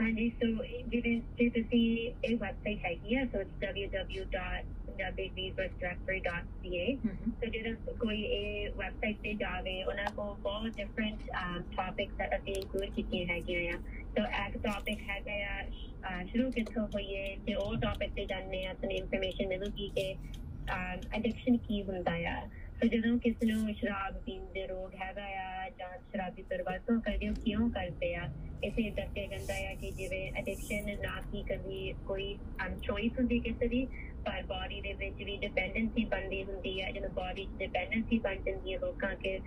ਹਾਂਜੀ 0.00 0.28
ਸੋ 0.30 0.64
ਜਿਵੇਂ 0.64 1.20
ਜੇ 1.38 1.48
ਤੁਸੀਂ, 1.48 2.12
ਇਹ 2.24 2.36
ਵੈਬਸਾਈਟ 2.36 2.78
ਹੈਗੀ 2.84 3.14
ਆ 3.14 3.24
ਸੋ 3.24 3.42
www.punjabiresourcedirectory.ca 4.98 6.86
ਸੋ 7.40 7.46
ਜਿਹੜਾ 7.46 7.94
ਕੋਈ 8.00 8.22
ਇਹ 8.22 8.70
ਵੈਬਸਾਈਟ 8.76 9.16
ਤੇ 9.22 9.32
ਜਾਵੇ 9.34 9.74
ਉਹਨਾਂ 9.82 10.06
ਕੋਲ 10.16 10.34
ਬਹੁਤ 10.42 10.76
ਡਿਫਰੈਂਟ 10.76 11.22
ਟਾਪਿਕਸ 11.76 12.34
ਅਸੀਂ 12.36 12.54
ਇਨਕਲੂਡ 12.54 12.94
ਕੀਤੀਆਂ 12.94 13.26
ਹੈਗੀਆਂ 13.26 13.62
ਆ 13.74 13.78
ਸੋ 14.16 14.22
ਇੱਕ 14.38 14.54
ਟਾਪਿਕ 14.62 15.02
ਹੈਗਾ 15.10 15.34
ਆ 15.50 16.24
ਸ਼ੁਰੂ 16.24 16.50
ਕਿੱਥੋਂ 16.50 16.86
ਹੋਈਏ 16.94 17.36
ਤੇ 17.46 17.54
ਉਹ 17.54 17.76
ਟਾਪਿਕ 17.82 18.10
ਤੇ 18.14 18.24
ਜਾਣਨੇ 18.26 18.64
ਆ 18.66 18.72
ਤੁਹਾਨੂੰ 18.72 18.96
ਇਨਫੋਰਮੇਸ਼ਨ 18.96 19.48
ਮਿਲੂਗੀ 19.48 19.88
ਕਿ 19.96 20.06
ਐਡਿਕਸ਼ਨ 21.16 21.56
ਕੀ 21.58 21.82
ਹੁੰਦਾ 21.82 22.14
ਆ 22.28 22.40
ਸੋ 22.80 22.86
ਜਦੋਂ 22.86 23.18
ਕਿਸੇ 23.18 23.46
ਨੂੰ 23.46 23.74
ਸ਼ਰਾਬ 23.74 24.16
ਪੀਣ 24.24 24.42
ਦੇ 24.52 24.66
ਰੋਗ 24.66 24.94
ਹੈਗਾ 24.94 25.24
ਆ 25.38 25.68
ਜਾਂ 25.78 25.88
ਸ਼ਰਾਬੀ 26.00 26.42
ਪਰਵਾਸੋਂ 26.42 27.00
ਕਰਦੇ 27.00 27.28
ਹੋ 27.28 27.34
ਕਿਉਂ 27.44 27.70
ਕਰਦੇ 27.70 28.14
ਆ 28.14 28.28
ਇਸੇ 28.64 28.90
ਦੱਸਿਆ 28.90 29.26
ਜਾਂਦਾ 29.26 29.54
ਹੈ 29.54 29.74
ਕਿ 29.74 29.90
ਜਿਵੇਂ 29.90 30.20
ਐਡਿਕਸ਼ਨ 30.32 30.86
ਨਾ 31.02 31.20
ਕੀ 31.32 31.42
ਕਦੀ 31.42 31.92
ਕੋਈ 32.06 32.34
ਅਨਚੋਇਸ 32.66 33.18
ਹੁੰਦੀ 33.18 33.38
ਕਿਸੇ 33.40 33.68
ਦੀ 33.68 33.86
ਪਰ 34.28 34.42
ਬਾਡੀ 34.46 34.80
ਦੇ 34.80 34.92
ਵਿੱਚ 34.94 35.22
ਵੀ 35.22 35.36
ਡਿਪੈਂਡੈਂਸੀ 35.38 36.04
ਬਣਦੀ 36.06 36.42
ਹੁੰਦੀ 36.44 36.80
ਹੈ 36.80 36.90
ਜਦੋਂ 36.92 37.08
ਬਾਡੀ 37.10 37.44
'ਚ 37.44 37.56
ਡਿਪੈਂਡੈਂਸੀ 37.58 38.18
ਬਣ 38.20 38.40
ਜਾਂਦੀ 38.46 38.72
ਹੈ 38.72 38.78
ਲੋਕਾਂ 38.78 39.14
ਕੇ, 39.16 39.38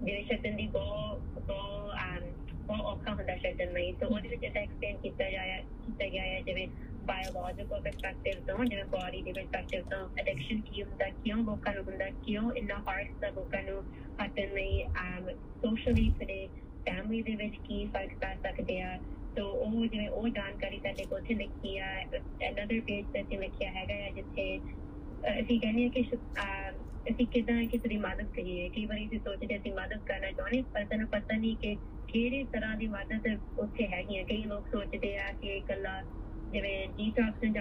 ਜਿਵੇਂ 0.00 0.22
ਛੱਡਣ 0.24 0.56
ਦੀ 0.56 0.66
ਬਹੁਤ 0.68 1.38
ਬਹੁਤ 1.40 2.22
ਬਹੁਤ 2.68 2.86
ਔਖਾ 2.86 3.12
ਹੁੰਦਾ 3.14 3.36
ਛੱਡਣ 3.38 3.72
ਲਈ। 3.72 3.92
ਤਾਂ 3.92 4.08
ਉਹਦੇ 4.08 4.28
ਵਿੱਚ 4.28 4.44
ਇਹਦਾ 4.44 4.60
ਐਕਸਪਲੇਨ 4.60 4.96
ਕੀਤਾ 4.98 5.28
ਜਾਇਆ, 5.30 5.60
ਕੀਤਾ 5.82 6.06
ਗਿਆ 6.06 6.22
ਹੈ 6.24 6.40
ਜਿਵੇਂ 6.42 6.66
biological 7.08 7.84
perspective 7.84 8.40
ਤੋਂ, 8.46 8.64
ਜਿਵੇਂ 8.64 8.84
body 8.90 9.22
ਦੇ 9.24 9.32
perspective 9.38 9.84
ਤੋਂ 9.90 10.00
addiction 10.22 10.62
ਕੀ 10.66 10.82
ਹੁੰਦਾ, 10.82 11.08
ਕਿਉਂ 11.18 11.44
ਲੋਕਾਂ 11.44 11.74
ਨੂੰ 11.74 11.84
ਹੁੰਦਾ, 11.84 12.10
ਕਿਉਂ 12.24 12.50
ਇੰਨਾ 12.54 12.82
hard 12.88 13.12
ਦਾ 13.20 13.28
ਲੋਕਾਂ 13.32 13.62
ਨੂੰ 13.64 13.82
ਹਟਣ 14.18 14.54
ਲਈ 14.54 14.82
socially 15.64 16.10
ਤੇ 16.20 16.46
ਫੈਮਿਲੀ 16.86 17.22
ਦੇ 17.22 17.34
ਵਿੱਚ 17.36 17.56
ਕੀ 17.64 17.84
ਫ਼ਰਕ 17.88 18.18
ਪੈ 18.20 18.34
ਸਕਦੇ 18.44 18.80
ਆ 18.82 18.98
ਸੋ 19.36 19.44
ਉਹ 19.54 19.84
ਜਿਵੇਂ 19.84 20.08
ਉਹ 20.10 20.28
ਜਾਣਕਾਰੀ 20.30 20.78
ਸਾਡੇ 20.78 21.04
ਕੋਲ 21.06 21.18
ਇੱਥੇ 21.20 21.34
ਲਿਖੀ 21.34 21.76
ਆ, 21.78 21.88
another 22.44 22.78
page 22.82 23.10
ਤੇ 23.22 23.36
ਲਿਖਿਆ 23.36 23.70
ਹੈਗਾ 23.72 23.94
ਹੈ 23.96 24.10
ਜਿੱਥੇ 24.12 24.46
ਅਸੀਂ 25.22 25.60
ਕਹਿੰਦੇ 25.60 25.82
ਹਾਂ 25.84 25.90
ਕਿ 25.90 26.02
ਅਸੀਂ 27.06 27.26
ਕਿਦਾਂ 27.28 27.62
ਕਿਸੇ 27.66 27.88
ਦੀ 27.88 27.96
ਮਦਦ 27.98 28.26
ਕਰੀਏ। 28.30 28.68
ਕਈ 28.70 28.84
ਵਾਰੀ 28.86 29.06
ਅਸੀਂ 29.06 29.18
ਸੋਚਦੇ 29.20 29.56
ਅਸੀਂ 29.56 29.72
ਮਦਦ 29.74 30.02
ਕਰਨਾ 30.04 30.30
ਚਾਹੁੰਦੇ, 30.32 30.62
ਪਰ 30.64 30.84
ਸਾਨੂੰ 30.86 31.08
ਪਤਾ 31.10 31.36
ਨਹੀਂ 31.36 31.56
ਕਿ 31.58 31.76
ਕਿਹੜੀ 32.08 32.42
ਤਰ੍ਹਾਂ 32.52 32.76
ਦੀ 32.76 32.86
ਮਦਦ 32.88 33.26
ਉੱਥੇ 33.58 33.86
ਹੈਗੀ 33.88 34.18
ਆ 34.18 34.24
ਕਈ 34.24 34.42
ਲੋਕ 34.44 34.66
ਸੋਚਦੇ 34.68 35.16
ਆ 35.18 35.30
ਕਿ 35.32 35.56
ਇਕੱਲਾ 35.56 36.00
ਜਿਵੇਂ 36.52 36.76
ਡੀਟੌਕਸ 36.96 37.44
ਨੂੰ 37.44 37.52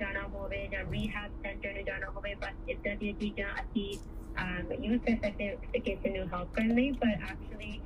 ਜਾਣਾ 0.00 0.22
ਹੋਵੇ 0.34 0.66
ਜਾਂ 0.72 0.82
ਰੀਹੈਬ 0.92 1.32
ਸੈਂਟਰ 1.42 1.72
ਨੂੰ 1.74 1.84
ਜਾਣਾ 1.84 2.10
ਹੋਵੇ, 2.10 2.34
ਬਸ 2.34 2.68
ਇਦਾਂ 2.70 2.94
ਦੀਆਂ 2.96 3.12
ਚੀਜ਼ਾਂ 3.20 3.54
ਅਸੀਂ 3.62 3.88
ਯੂਜ਼ 4.82 5.02
ਕਰ 5.04 5.16
ਸਕਦੇ 5.22 5.78
ਕਿਸੇ 5.80 6.10
ਨੂੰ 6.10 6.26
ਹੈਲਪ 6.28 6.52
ਕਰਨ 6.54 6.74
ਲਈ, 6.74 6.90
ਪਰ 6.92 7.08
ਐਕਚੁਅਲੀ 7.08 7.78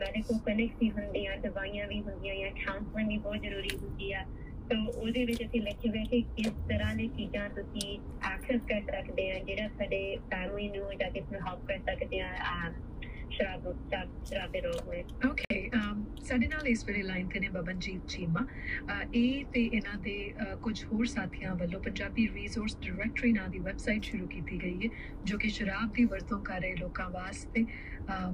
ਮੈਡੀਕਲ 0.00 0.38
ਕਲਿਨਿਕਸ 0.46 0.76
ਵੀ 0.80 0.90
ਹੁੰਦੀਆਂ, 0.90 1.36
ਦਵਾਈਆਂ 1.42 1.86
ਵੀ 1.88 2.00
ਹੁੰਦੀਆਂ 2.02 2.34
ਜਾਂ 2.34 2.50
ਕਾਉਂਸਲਿੰਗ 2.56 3.08
ਵੀ 3.08 3.16
ਬਹੁਤ 3.18 3.42
ਜ਼ਰੂਰੀ 3.42 3.76
ਹੁੰਦੀ 3.76 4.12
ਆ। 4.12 4.24
ਸੋ 4.64 4.76
ਉਹਦੇ 4.90 5.24
ਵਿੱਚ 5.24 5.42
ਅਸੀਂ 5.44 5.60
ਲਿਖੇ 5.62 5.88
ਹੋਏ 5.88 6.04
ਕਿ 6.10 6.20
ਕਿਸ 6.36 6.52
ਤਰ੍ਹਾਂ 6.68 6.94
ਦੀ 6.96 7.06
ਚੀਜ਼ਾਂ 7.16 7.48
ਤੁਸੀਂ 7.56 7.98
ਐਕਸੈਸ 8.30 8.60
ਕਰ 8.68 8.80
ਸਕਦੇ 8.92 9.30
ਆ, 9.30 9.38
ਜਿਹੜਾ 9.40 9.68
ਸਾਡੇ 9.78 10.00
ਫੈਮਿਲੀ 10.30 10.68
ਨੂੰ 10.68 10.96
ਜਾਂ 10.98 11.10
ਕਿਸੇ 11.10 11.36
ਨੂੰ 11.36 11.40
ਹੈਲਪ 11.48 11.66
ਕਰ 11.68 11.78
ਸਕਦੇ 11.88 12.20
ਆ 12.20 12.30
ਸ਼ਰਾਬ 13.34 13.72
ਸ਼ਰਾਬ 14.24 14.50
ਦੇ 14.52 14.60
ਰੋਗ 14.60 14.88
ਵਿੱਚ 14.88 15.12
ਓਕੇ 15.26 15.60
um, 15.70 16.02
ਸਾਡੇ 16.24 16.46
ਨਾਲ 16.48 16.66
ਇਸ 16.68 16.84
ਵੇਲੇ 16.86 17.02
ਲਾਈਨ 17.02 17.28
ਤੇ 17.28 17.40
ਨੇ 17.40 17.48
ਬਬਨਜੀਤ 17.48 18.06
ਚੀਮਾ। 18.08 18.46
ਇਹ 19.14 19.44
ਤੇ 19.52 19.64
ਇਹਨਾਂ 19.64 19.98
ਦੇ 20.02 20.14
ਕੁਝ 20.62 20.74
ਹੋਰ 20.84 21.06
ਸਾਥੀਆਂ 21.06 21.54
ਵੱਲੋਂ 21.54 21.80
ਪੰਜਾਬੀ 21.80 22.28
ਰਿਸੋਰਸ 22.28 22.76
ਡਾਇਰੈਕਟਰੀ 22.76 23.32
ਨਾਂ 23.32 23.48
ਦੀ 23.48 23.58
ਵੈਬਸਾਈਟ 23.58 24.04
ਸ਼ੁਰੂ 24.04 24.26
ਕੀਤੀ 24.26 24.60
ਗਈ 24.62 24.78
ਹੈ, 24.84 24.90
ਜੋ 25.24 25.38
ਕਿ 25.38 25.48
ਸ਼ਰਾਬ 25.48 25.92
ਦੀ 25.92 26.04
ਵਰਤੋਂ 26.04 26.40
ਕਰ 26.42 26.60
ਰਹੇ 26.60 26.74
ਲੋਕਾਂ 26.76 27.08
ਵਾਸਤੇ 27.10 27.64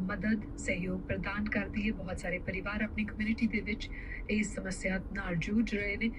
ਮਦਦ, 0.02 0.44
ਸਹਿਯੋਗ 0.58 1.00
ਪ੍ਰਦਾਨ 1.08 1.44
ਕਰਦੀ 1.50 1.86
ਹੈ। 1.86 1.92
ਬਹੁਤ 1.96 2.18
ਸਾਰੇ 2.20 2.38
ਪਰਿਵਾਰ 2.46 2.82
ਆਪਣੀ 2.82 3.04
ਕਮਿਊਨਿਟੀ 3.04 3.46
ਦੇ 3.46 3.60
ਵਿੱਚ 3.60 3.88
ਇਸ 4.30 4.54
ਸਮੱਸਿਆ 4.54 5.00
ਨਾਲ 5.12 5.36
ਜੂਝ 5.38 5.74
ਰਹੇ 5.74 5.96
ਨੇ। 5.96 6.10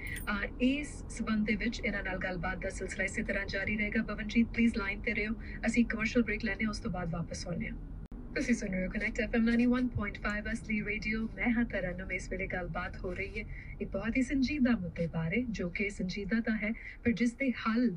ਇਸ 0.63 0.93
ਸਬੰਧ 1.17 1.45
ਦੇ 1.45 1.55
ਵਿੱਚ 1.55 1.79
ਇਹਨਾਂ 1.79 2.03
ਨਾਲ 2.03 2.17
ਗੱਲਬਾਤ 2.19 2.57
ਦਾ 2.63 2.69
ਸਿਲਸਿਲਾ 2.69 3.03
ਇਸੇ 3.03 3.23
ਤਰ੍ਹਾਂ 3.23 3.45
ਜਾਰੀ 3.47 3.77
ਰਹੇਗਾ। 3.77 4.03
ਬਵਨਜੀਤ 4.03 4.53
ਪਲੀਜ਼ 4.53 4.77
ਲਾਈਨ 4.77 5.01
ਤੇ 5.01 5.13
ਰਹੋ। 5.13 5.35
ਅਸੀਂ 5.65 5.85
ਕਮਰਸ਼ੀਅਲ 5.85 6.23
ਬ੍ਰੇਕ 6.23 6.45
ਲੈਣੇ 6.45 6.65
ਉਸ 6.65 6.79
ਤੋਂ 6.79 6.91
ਬਾਅਦ 6.91 7.13
ਵਾਪਸ 7.13 7.47
ਆਉਂਦੇ 7.47 7.69
ਹਾਂ। 7.69 8.00
ਤੁਸੀਂ 8.35 8.53
ਸੁਣ 8.55 8.69
ਰਹੇ 8.69 8.85
ਹੋ 8.85 8.91
ਕਨੈਕਟ 8.91 9.19
ਐਫਐਮ 9.21 9.45
91.5 9.45 10.51
ਅਸਲੀ 10.51 10.79
ਰੇਡੀਓ। 10.83 11.23
ਮੈਂ 11.35 11.49
ਹਾਂ 11.53 11.63
ਤਰਨਮ 11.71 12.11
ਇਸ 12.11 12.29
ਵੇਲੇ 12.31 12.45
ਗੱਲਬਾਤ 12.47 12.97
ਹੋ 12.97 13.13
ਰਹੀ 13.13 13.39
ਹੈ 13.39 13.45
ਇੱਕ 13.81 13.89
ਬਹੁਤ 13.91 14.17
ਹੀ 14.17 14.21
ਸੰਜੀਦਾ 14.23 14.71
ਮੁੱਦੇ 14.81 15.07
ਬਾਰੇ, 15.07 15.41
ਜੋ 15.49 15.69
ਕਿ 15.69 15.89
ਸੰਜੀਦਾ 15.89 16.39
ਤਾਂ 16.41 16.55
ਹੈ, 16.57 16.71
ਪਰ 17.03 17.11
ਜਿਸ 17.11 17.33
ਦੇ 17.33 17.51
ਹੱਲ 17.59 17.89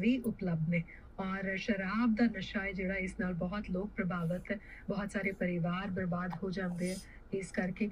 ਵੀ 0.00 0.16
ਉਪਲਬਧ 0.26 0.68
ਨੇ। 0.68 0.82
ਔਰ 1.20 1.56
ਸ਼ਰਾਬ 1.58 2.14
ਦਾ 2.16 2.24
ਨਸ਼ਾ 2.36 2.60
ਹੈ 2.60 2.72
ਜਿਹੜਾ 2.72 2.94
ਇਸ 2.98 3.14
ਨਾਲ 3.20 3.34
ਬਹੁਤ 3.34 3.70
ਲੋਕ 3.70 3.90
ਪ੍ਰਭਾਵਿਤ 3.96 4.50
ਹੈ। 4.50 4.58
ਬਹੁਤ 4.88 5.12
ਸਾਰੇ 5.12 5.32
ਪਰਿਵਾਰ 5.40 5.90
ਬਰਬਾਦ 5.90 6.36
ਹੋ 6.42 6.50
ਜਾਂਦੇ 6.50 6.90
ਹੈ 6.90 6.96
ਇਸ 7.32 7.50
ਕਰਕੇ। 7.52 7.88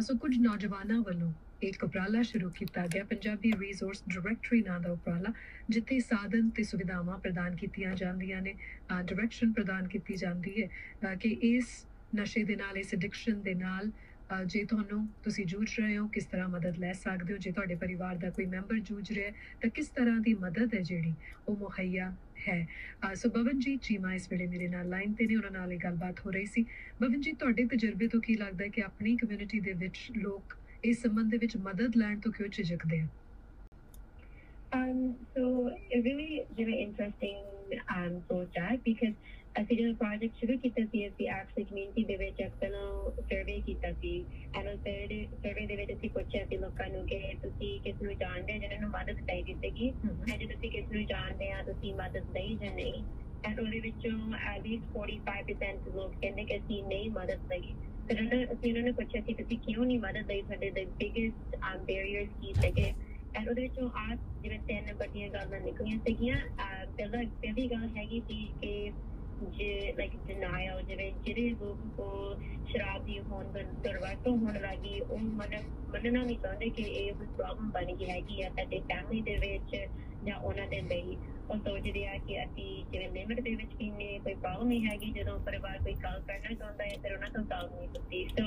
ਸੋ 0.00 0.16
ਕੁਝ 0.16 0.36
ਨੌਜਵਾਨਾਂ 0.38 1.00
ਵੱਲੋਂ 1.02 1.32
ਇੱਕ 1.68 1.84
ਉਪਰਾਲਾ 1.84 2.22
ਸ਼ੁਰੂ 2.22 2.50
ਕੀਤਾ 2.50 2.86
ਗਿਆ। 2.86 3.04
ਪੰਜਾਬੀ 3.04 3.52
ਰਿਸੋਰਸ 3.60 4.02
ਡਾਇਰੈਕਟਰੀ 4.08 4.62
ਨਾਂ 4.62 4.78
ਦਾ 4.80 4.92
ਉਪਰਾਲਾ, 4.92 5.32
ਜਿੱਥੇ 5.70 5.98
ਸਾਧਨ 6.00 6.48
ਤੇ 6.50 6.62
ਸੁਵਿਧਾਵਾਂ 6.62 7.18
ਪ੍ਰਦਾਨ 7.18 7.56
ਕੀਤੀਆਂ 7.56 7.94
ਜਾਂਦੀਆਂ 7.96 8.40
ਨੇ 8.42 8.54
ਡਾਇਰੈਕਸ਼ਨ 8.90 9.52
ਪ੍ਰਦਾਨ 9.52 9.88
ਕੀਤੀ 9.88 10.16
ਜਾਂਦੀ 10.16 10.62
ਹੈ 10.62 11.14
ਕਿ 11.16 11.36
ਇਸ 11.42 11.84
ਨਸ਼ੇ 12.16 12.42
ਦੇ 12.44 12.56
ਨਾਲ, 12.56 12.78
ਇਸ 12.78 12.94
ਐਡਿਕਸ਼ਨ 12.94 13.42
ਦੇ 13.42 13.54
ਨਾਲ 13.56 13.90
ਜੇ 14.46 14.64
ਤੁਹਾਨੂੰ 14.64 15.06
ਤੁਸੀਂ 15.24 15.44
ਜੂਝ 15.46 15.68
ਰਹੇ 15.80 15.96
ਹੋ, 15.98 16.06
ਕਿਸ 16.08 16.26
ਤਰ੍ਹਾਂ 16.26 16.48
ਮਦਦ 16.48 16.78
ਲੈ 16.78 16.92
ਸਕਦੇ 16.94 17.32
ਹੋ, 17.32 17.38
ਜੇ 17.38 17.50
ਤੁਹਾਡੇ 17.52 17.74
ਪਰਿਵਾਰ 17.74 18.16
ਦਾ 18.16 18.30
ਕੋਈ 18.30 18.44
ਮੈਂਬਰ 18.46 18.78
ਜੂਝ 18.80 19.12
ਰਿਹਾ 19.12 19.30
ਤਾਂ 19.62 19.70
ਕਿਸ 19.70 19.88
ਤਰ੍ਹਾਂ 19.88 20.18
ਦੀ 20.20 20.34
ਮਦਦ 20.34 20.74
ਹੈ 20.74 20.80
ਜਿਹੜੀ 20.80 21.12
ਉਹ 21.48 21.56
ਮੁਹੱਈਆ 21.56 22.14
ਹੈ? 22.48 22.66
ਸੋ 23.14 23.28
ਬਵਨਜੀਤ 23.30 23.82
ਚੀਮਾ 23.82 24.14
ਇਸ 24.14 24.30
ਵੇਲੇ 24.30 24.46
ਮੇਰੇ 24.46 24.68
ਨਾਲ 24.68 24.88
ਲਾਈਨ 24.88 25.12
ਤੇ 25.12 25.26
ਨੇ, 25.26 25.36
ਉਹਨਾਂ 25.36 25.50
ਨਾਲ 25.50 25.72
ਇਹ 25.72 25.78
ਗੱਲਬਾਤ 25.78 26.20
ਹੋ 26.26 26.30
ਰਹੀ 26.30 26.46
ਸੀ। 26.46 26.64
ਬਵਨਜੀਤ, 27.00 27.38
ਤੁਹਾਡੇ 27.38 27.66
ਤਜਰਬੇ 27.66 28.08
ਤੋਂ 28.08 28.20
ਕੀ 28.20 28.34
ਲੱਗਦਾ 28.36 28.64
ਹੈ 28.64 28.70
ਕਿ 28.70 28.82
ਆਪਣੀ 28.82 29.16
ਕਮਿਊਨਿਟੀ 29.16 29.60
ਦੇ 29.60 29.72
ਵਿੱਚ 29.74 29.98
ਲੋਕ 30.16 30.56
ਇਸ 30.84 31.02
ਸੰਬੰਧ 31.02 31.30
ਦੇ 31.30 31.38
ਵਿੱਚ 31.38 31.56
ਮਦਦ 31.56 31.96
ਲੈਣ 31.96 32.18
ਤੋਂ 32.20 32.32
ਕਿਉਂ 32.32 32.48
ਝਿਜਕਦੇ 32.48 33.00
ਆ? 33.00 33.06
Um, 34.76 35.00
so 35.32 35.42
it 35.90 36.04
really, 36.04 36.36
really 36.58 36.76
interesting 36.82 37.40
um, 37.94 38.14
of 38.30 38.44
because 38.86 39.16
ਅਸੀਂ 39.60 39.76
ਜਦੋਂ 39.76 39.94
ਪ੍ਰੋਜੈਕਟ 39.94 40.36
ਸ਼ੁਰੂ 40.36 40.56
ਕੀਤਾ 40.58 40.84
ਸੀ 40.84 41.06
ਅਸੀਂ 41.08 41.28
ਐਕਚੁਅਲੀ 41.28 41.64
ਕਮਿਊਨਿਟੀ 41.64 42.04
ਦੇ 42.04 42.16
ਵਿੱਚ 42.16 42.40
ਨੂੰ 42.64 43.12
ਸਰਵੇ 43.30 43.58
ਕੀਤਾ 43.60 43.90
ਸੀ 43.92 44.12
ਐਂਡ 44.56 44.68
ਉਹ 44.68 44.76
ਸਰਵੇ 45.42 45.66
ਦੇ 45.66 45.76
ਵਿੱਚ 45.76 45.92
ਅਸੀਂ 45.92 46.10
ਪੁੱਛਿਆ 46.10 46.44
ਸੀ 46.46 46.56
ਲੋਕਾਂ 46.56 46.88
ਨੂੰ 46.88 47.06
ਕਿ 47.06 47.18
ਤੁਸੀਂ 47.42 47.80
ਕਿਸ 47.80 48.02
ਨੂੰ 48.02 48.16
ਜਾਣਦੇ 48.18 48.58
ਜਿਹਨਾਂ 48.58 48.80
ਨੂੰ 48.80 48.90
ਮਦਦ 48.90 49.20
ਚਾਹੀਦੀ 49.26 49.54
ਸੀਗੀ 49.54 49.88
ਐਂਡ 49.88 50.38
ਜੇ 50.38 50.46
ਤੁਸੀਂ 50.46 50.70
ਕਿਸ 50.70 50.86
ਨੂੰ 50.92 51.04
ਜਾਣਦੇ 51.06 51.50
ਆ 51.52 51.62
ਤੁਸੀਂ 51.62 51.94
ਮਦਦ 51.94 52.32
ਲਈ 52.34 52.56
ਜਾਂ 52.56 52.74
ਨਹੀਂ 52.74 53.02
ਐਂਡ 53.44 53.60
ਉਹਦੇ 53.60 53.80
ਵਿੱਚੋਂ 53.80 54.16
ਐਟ 54.34 54.66
ਲੀਸਟ 54.66 54.96
45% 54.96 55.94
ਲੋਕ 55.96 56.14
ਕਹਿੰਦੇ 56.22 56.44
ਕਿ 56.44 56.56
ਅਸੀਂ 56.56 56.82
ਨਹੀਂ 56.84 57.10
ਮਦਦ 57.10 57.52
ਲਈ। 57.52 57.74
ਫਿਰ 58.08 58.20
ਅਸੀਂ 58.52 58.70
ਉਹਨਾਂ 58.70 58.82
ਨੂੰ 58.82 58.94
ਪੁੱਛਿਆ 58.94 59.20
ਸੀ 59.26 59.34
ਤੁਸੀਂ 59.34 59.58
ਕਿਉਂ 59.58 59.84
ਨਹੀਂ 59.86 59.98
ਮਦਦ 60.00 60.26
ਲਈ 60.30 60.42
ਸਾਡੇ 60.42 60.70
ਦੇ 60.70 60.84
ਬਿਗੇਸਟ 60.98 61.56
ਬੈਰੀਅਰਸ 61.86 62.28
ਕੀ 62.40 62.52
ਸੀਗੇ? 62.54 62.92
ਐਂਡ 63.34 63.48
ਉਹਦੇ 63.48 63.62
ਵਿੱਚੋਂ 63.62 63.90
ਆ 63.96 64.14
ਜਿਵੇਂ 64.42 64.58
ਤਿੰਨ 64.68 64.92
ਵੱਡੀਆਂ 64.94 65.28
ਗੱਲਾਂ 65.30 65.60
ਨਿਕਲੀਆਂ 65.60 65.98
ਸੀਗੀਆਂ। 65.98 66.36
ਪਹਿਲਾ, 66.96 67.22
ਪਹਿਲੀ 67.42 67.66
ਗੱਲ 67.70 67.88
ਹੈਗੀ 67.96 68.20
ਸੀ 68.28 68.46
ਕਿ 68.60 68.92
ਜੇ 69.50 69.92
ਲਾਈਕ 69.98 70.16
ਡਿਨਾਇਲ 70.26 70.82
ਜਿਵੇਂ 70.88 71.10
ਜਿਹੜੇ 71.24 71.48
ਲੋਕ 71.52 71.78
ਕੋ 71.96 72.08
ਸ਼ਰਾਬ 72.66 73.04
ਦੀ 73.04 73.18
ਹੋਣ 73.20 73.44
ਦੁਰਵਰਤੋਂ 73.52 74.36
ਹੋਣ 74.38 74.58
ਲੱਗੀ, 74.60 75.00
ਉਹ 75.00 75.18
ਮੰਨ, 75.18 75.56
ਮੰਨਣਾ 75.88 76.22
ਨਹੀਂ 76.22 76.38
ਚਾਹੁੰਦੇ 76.38 76.68
ਕਿ 76.70 76.82
ਇਹ 76.82 77.12
ਕੋਈ 77.14 77.26
ਪ੍ਰੋਬਲਮ 77.36 77.70
ਬਣ 77.70 77.94
ਗਈ 77.94 78.10
ਹੈਗੀ 78.10 78.42
ਆ 78.42 78.48
ਸਾਡੇ 78.50 78.80
ਫੈਮਿਲੀ 78.82 79.20
ਦੇ 79.22 79.36
ਵਿੱਚ। 79.38 79.76
ਜਾਂ 80.24 80.38
ਉਹਨਾਂ 80.38 80.66
ਦੇ 80.68 80.80
ਲਈ। 80.82 81.16
ਉਹ 81.50 81.56
ਸੋਚਦੇ 81.58 82.04
ਆ 82.06 82.16
ਕਿ 82.18 82.42
ਅਸੀਂ 82.42 82.84
ਜਿਵੇਂ 82.92 83.08
ਲਿਮਟ 83.10 83.40
ਦੇ 83.40 83.54
ਵਿੱਚ 83.54 83.74
ਪੀਨੇ 83.74 84.06
ਕੋਈ 84.18 84.34
ਪ੍ਰੋਬਲਮ 84.34 84.68
ਨਹੀਂ 84.68 84.86
ਹੈਗੀ, 84.86 85.10
ਜਦੋਂ 85.12 85.38
ਪਰਿਵਾਰ 85.40 85.78
ਕੋਈ 85.78 85.94
ਗੱਲ 86.02 86.20
ਕਰਨਾ 86.28 86.54
ਚਾਹੁੰਦਾ 86.54 86.84
ਹੈ, 86.84 86.96
ਫਿਰ 87.02 87.12
ਉਹਨਾਂ 87.12 87.30
ਤੋਂ 87.30 87.42
ਗੱਲ 87.44 87.68
ਨਹੀਂ 87.70 87.88
ਹੁੰਦੀ। 87.88 88.24
ਸੋ 88.28 88.44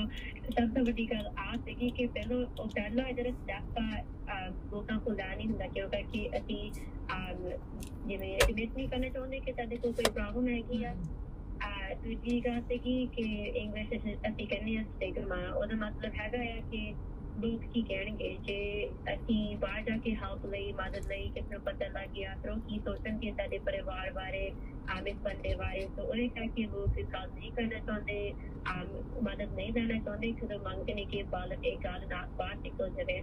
ਸਭ 0.50 0.74
ਤੋਂ 0.74 0.84
ਵੱਡੀ 0.84 1.06
ਗੱਲ 1.10 1.26
ਆ 1.38 1.56
ਸੀਗੀ 1.56 1.90
ਕਿ 1.90 2.06
ਪਹਿਲਾਂ 2.08 2.36
ਉਹ 2.36 2.68
ਪਹਿਲਾ 2.68 3.10
ਜਿਹੜਾ 3.12 3.30
ਸਟੈਪ 3.32 3.78
ਆ 4.30 4.46
ਲੋਕਾਂ 4.72 4.98
ਕੋਲ 5.00 5.14
ਦਾ 5.16 5.34
ਨਹੀਂ 5.34 5.48
ਹੁੰਦਾ, 5.48 5.66
ਕਿਉਂਕਿ 5.66 6.28
ਅਸੀਂ 6.38 6.70
ਜਿਵੇਂ 8.06 8.34
ਐਡਮਿਟ 8.34 8.76
ਨਹੀਂ 8.76 8.88
ਕਰਨਾ 8.88 9.08
ਚਾਹੁੰਦੇ 9.08 9.38
ਕਿ 9.40 9.52
ਸਾਡੇ 9.52 9.76
ਕੋਲ 9.76 9.92
ਕੋਈ 9.92 10.12
ਪ੍ਰੋਬਲਮ 10.12 10.48
ਹੈਗੀ 10.48 10.84
ਆ। 10.84 10.94
ਦੂਜੀ 12.02 12.40
ਗੱਲ 12.40 12.60
ਸੀਗੀ 12.68 12.94
ਕਿ 13.06 13.22
ਇੰਗਲਿਸ਼ 13.56 13.92
ਅਸੀਂ 14.28 14.46
ਕਹਿੰਦੇ 14.46 14.76
ਆ 14.76 14.82
ਸਟਿਗਮਾ 14.84 15.36
ਉਹਦਾ 15.50 15.76
ਮਤਲਬ 15.76 16.14
ਹੈਗਾ 16.14 16.38
ਆ 16.52 16.60
ਕਿ 16.70 16.92
ਲੋਕ 17.36 17.62
ਕੀ 17.64 17.82
ਕਹਿਣਗੇ? 17.84 18.28
ਜੇ 18.38 18.58
ਅਸੀਂ 19.12 19.56
ਬਾਹਰ 19.58 19.82
ਜਾ 19.82 19.96
ਕੇ 19.98 20.14
ਹੈਲਪ 20.14 20.46
ਲਈ, 20.46 20.70
ਮਦਦ 20.74 21.06
ਲਈ, 21.06 21.28
ਕਿਸ 21.30 21.44
ਨੂੰ 21.50 21.60
ਪਤਾ 21.62 21.88
ਲੱਗ 21.90 22.08
ਗਿਆ 22.10 22.34
ਤਾਂ 22.36 22.52
ਉਹ 22.52 22.60
ਕੀ 22.60 22.78
ਸੋਚਣਗੇ 22.80 23.32
ਸਾਡੇ 23.32 23.58
ਪਰਿਵਾਰ 23.60 24.12
ਬਾਰੇ 24.12 24.50
ਆਮ 24.88 25.04
ਬੰਦੇ 25.20 25.54
ਬਾਰੇ? 25.56 25.86
ਤਾਂ 25.88 26.04
ਉਹਨੇ 26.04 26.28
ਕਰਕੇ 26.30 26.66
ਲੋਕ 26.66 26.98
ਗੱਲ 27.06 27.28
ਨਹੀਂ 27.30 27.52
ਕਰਨਾ 27.52 27.78
ਚਾਹੁੰਦੇ 27.80 28.34
ਮਦਦ 29.22 29.52
ਨਹੀਂ 29.52 29.72
ਦੇਣਾ 29.72 29.98
ਚਾਹੁੰਦੇ 29.98 30.32
ਕਿਉਂਕਿ 30.32 30.56
ਮੰਗਦੇ 30.60 30.94
ਨੇ 30.94 31.04
ਕਿ 31.06 31.22
ਬਾਲ 31.28 31.52
ਇਹ 31.54 31.78
ਗੱਲ 31.80 32.06
ਨਾ 32.08 32.26
ਬਾਹਰ 32.34 32.56
ਨਿਕਲ 32.58 32.90
ਜਾਵੇ। 32.92 33.22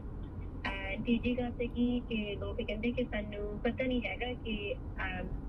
ਤੀਜੀ 1.06 1.38
ਗੱਲ 1.38 1.52
ਤੇ 1.54 1.68
ਕੀ 1.68 1.86
ਕਿ 2.02 2.36
ਲੋਕ 2.36 2.58
ਕਹਿੰਦੇ 2.58 2.92
ਕਿ 2.94 3.04
ਸਾਨੂੰ 3.06 3.60
ਪਤਾ 3.62 3.84
ਨਹੀਂ 3.86 4.02
ਹੈਗਾ 4.04 4.34
ਕਿ 4.36 4.74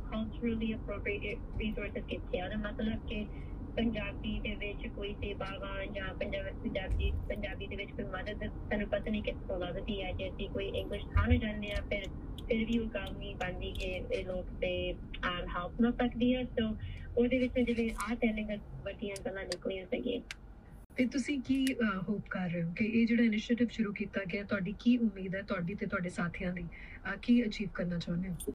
culturally 0.06 0.68
appropriate 0.74 1.44
resources 1.60 2.04
ਕਿੱਥੇ 2.08 2.40
ਆ। 2.40 2.48
ਮਤਲਬ 2.58 2.98
ਕਿ 3.06 3.24
ਪੰਜਾਬੀ 3.76 4.38
ਦੇ 4.40 4.54
ਵਿੱਚ 4.54 4.86
ਕੋਈ 4.96 5.12
ਸੇਵਾਵਾਂ 5.14 5.86
ਜਾਂ 5.94 6.12
ਪੰਜਾਬੀ 6.14 7.10
ਪੰਜਾਬੀ 7.28 7.66
ਦੇ 7.66 7.76
ਵਿੱਚ 7.76 7.90
ਕੋਈ 7.90 8.04
ਮਦਦ 8.04 8.44
ਸਾਨੂੰ 8.44 8.88
ਪਤਾ 8.88 9.10
ਨਹੀਂ 9.10 9.22
ਕਿੱਥੋਂ 9.22 9.58
ਲੱਗਦੀ 9.60 10.00
ਹੈ, 10.02 10.12
ਜੇ 10.12 10.28
ਅਸੀਂ 10.28 10.48
ਕੋਈ 10.50 10.66
ਇੰਗਲਿਸ਼ 10.80 11.06
ਖਾਣੇ 11.14 11.38
ਜਾਂਦੇ 11.38 11.70
ਆ 11.70 11.80
ਫਿਰ 11.90 12.06
ਫਿਰ 12.48 12.64
ਵੀ 12.66 12.78
ਉਹ 12.78 12.86
ਗੱਲ 12.94 13.12
ਨਹੀਂ 13.18 13.34
ਬਣਦੀ 13.36 13.72
ਕਿ 13.72 13.90
ਇਹ 14.12 14.24
ਲੋਕ 14.26 14.46
ਤੇ 14.60 14.72
ਹੈਲਪ 15.24 15.80
ਨਾ 15.80 15.90
ਸਕਦੀ 15.92 16.34
ਹੈ। 16.34 16.44
ਸੋ 16.44 16.68
ਉਹਦੇ 17.16 17.38
ਵਿੱਚ 17.38 17.58
ਜਿਵੇਂ 17.60 17.90
ਆ 18.04 18.14
ਤਿੰਨ 18.14 18.58
ਵੱਡੀਆਂ 18.84 19.16
ਗੱਲਾਂ 19.26 19.44
ਨਿਕਲੀਆਂ 19.44 19.86
ਸੀਗੀਆਂ। 19.86 20.20
ਤੇ 20.96 21.04
ਤੁਸੀਂ 21.12 21.40
ਕੀ 21.42 21.64
ਹੋਪ 22.08 22.28
ਕਰ 22.30 22.48
ਰਹੇ 22.50 22.62
ਹੋ 22.62 22.72
ਕਿ 22.78 22.84
ਇਹ 22.86 23.06
ਜਿਹੜਾ 23.06 23.22
ਇਨੀਸ਼ੀਏਟਿਵ 23.22 23.68
ਸ਼ੁਰੂ 23.68 23.92
ਕੀਤਾ 23.92 24.24
ਗਿਆ, 24.24 24.42
ਤੁਹਾਡੀ 24.42 24.74
ਕੀ 24.80 24.96
ਉਮੀਦ 24.98 25.34
ਹੈ, 25.34 25.42
ਤੁਹਾਡੀ 25.42 25.74
ਤੇ 25.74 25.86
ਤੁਹਾਡੇ 25.86 26.08
ਸਾਥੀਆਂ 26.10 26.52
ਦੀ 26.52 26.64
ਕੀ 27.22 27.42
ਅਚੀਵ 27.46 27.68
ਕਰਨਾ 27.74 27.98
ਚਾਹੁੰਦੇ 27.98 28.28
ਹੋ? 28.28 28.53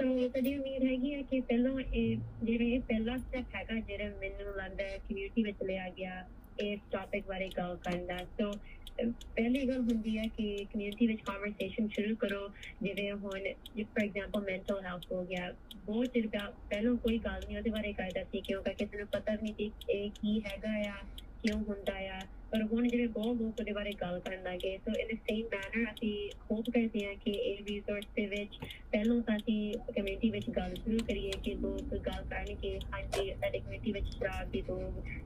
ਸੋ 0.00 0.28
ਸਾਡੀ 0.28 0.54
ਉਮੀਦ 0.56 0.82
ਹੈਗੀ 0.84 1.12
ਹੈ 1.14 1.22
ਕਿ 1.22 1.40
ਪਹਿਲਾਂ 1.42 1.72
ਇਹ 1.82 2.16
ਜਿਹੜੇ 2.42 2.78
ਪਹਿਲਾ 2.82 3.16
ਸਟੈਪ 3.18 3.54
ਹੈਗਾ, 3.54 3.74
ਜਿਹੜਾ 3.80 4.08
ਮੈਨੂੰ 4.16 4.54
ਲੱਗਦਾ 4.56 4.84
ਹੈ 4.84 4.96
ਕਮਿਊਨਿਟੀ 4.98 5.42
ਵਿੱਚ 5.44 5.62
ਲਿਆ 5.62 5.88
ਗਿਆ, 5.90 6.22
ਇਸ 6.58 6.80
ਟੌਪਿਕ 6.90 7.26
ਬਾਰੇ 7.26 7.48
ਗੱਲ 7.56 7.76
ਕਰਨ 7.78 8.06
ਦਾ। 8.06 8.16
ਸੋ 8.32 8.50
ਪਹਿਲੀ 8.98 9.66
ਗੱਲ 9.68 9.80
ਹੁੰਦੀ 9.82 10.16
ਹੈ 10.16 10.22
ਕਿ 10.30 10.46
ਕਮਿਊਨਿਟੀ 10.66 11.06
ਵਿੱਚ 11.06 11.20
ਕਨਵਰਸੇਸ਼ਨ 11.22 11.88
ਸ਼ੁਰੂ 11.90 12.16
ਕਰੋ, 12.18 12.48
ਜਿਵੇਂ 12.82 13.10
ਹੁਣ 13.14 13.38
ਫॉर 13.76 14.04
ਐਗਜ਼ਾਮਪਲ 14.04 14.44
ਮੈਂਟਲ 14.44 14.80
ਹੈਲਥ 14.84 15.12
ਹੋ 15.12 15.24
ਗਿਆ, 15.26 15.52
ਬਹੁਤ 15.76 16.12
ਚਿਰ 16.14 16.28
ਪਹਿਲਾਂ 16.34 16.94
ਕੋਈ 16.98 17.18
ਗੱਲ 17.20 17.40
ਨਹੀਂ 17.40 17.56
ਉਹਦੇ 17.56 17.70
ਬਾਰੇ 17.70 17.92
ਕਰਦਾ 17.94 18.24
ਸੀ, 18.24 18.40
ਕਿਉਂਕਿ 18.40 18.74
ਕਿਸੇ 18.76 18.98
ਨੂੰ 18.98 19.06
ਪਤਾ 19.12 19.34
ਨਹੀਂ 19.34 19.54
ਸੀ 19.54 19.72
ਇਹ 19.90 20.10
ਕੀ 20.12 20.40
ਹੈਗਾ 20.42 20.76
ਆ 20.90 21.02
ਕਿਉਂ 21.42 21.58
ਹੁੰਦਾ 21.64 21.92
ਆ? 22.10 22.20
ਪਰ 22.52 22.62
ਹੁਣ 22.62 22.86
ਜਿਹੜੇ 22.88 23.06
ਬਹੁਤ 23.06 23.40
ਲੋਕ 23.40 23.58
ਉਹਦੇ 23.60 23.72
ਬਾਰੇ 23.72 23.90
ਗੱਲ 23.92 24.18
ਕਰਨ 24.20 24.42
ਲੱਗੇ 24.42 24.76
so 24.78 24.92
in 25.00 25.08
the 25.08 25.16
same 25.20 25.46
manner 25.52 25.90
ਅਸੀਂ 25.92 26.12
ਹੋਪ 26.50 26.70
ਕਰਦੇ 26.70 27.04
ਹਾਂ 27.06 27.14
ਕਿ 27.14 27.30
ਇਹ 27.30 27.58
ਰਿਸੋਰਸ 27.66 28.06
ਦੇ 28.16 28.24
ਵਿੱਚ 28.26 28.56
ਪਹਿਲਾਂ 28.92 29.20
ਤਾਂ 29.20 29.36
ਅਸੀਂ 29.36 29.74
ਕਮਿਊਨਿਟੀ 29.88 30.30
ਵਿੱਚ 30.30 30.48
ਗੱਲ 30.50 30.74
ਸ਼ੁਰੂ 30.74 30.98
ਕਰੀਏ 31.08 31.30
ਕਿ 31.44 31.54
ਲੋਕ 31.54 31.94
ਗੱਲ 31.98 32.24
ਕਰਨ 32.24 32.54
ਕਿ 32.54 32.74
ਹਾਂਜੀ, 32.92 33.32
ਸਾਡੇ 33.34 33.58
ਕਮਿਊਨਿਟੀ 33.58 33.92
ਵਿੱਚ 33.92 34.08
ਸ਼ਰਾਬ 34.08 34.50
ਦੀ 34.50 34.62
ਤੋਂ 34.62 34.80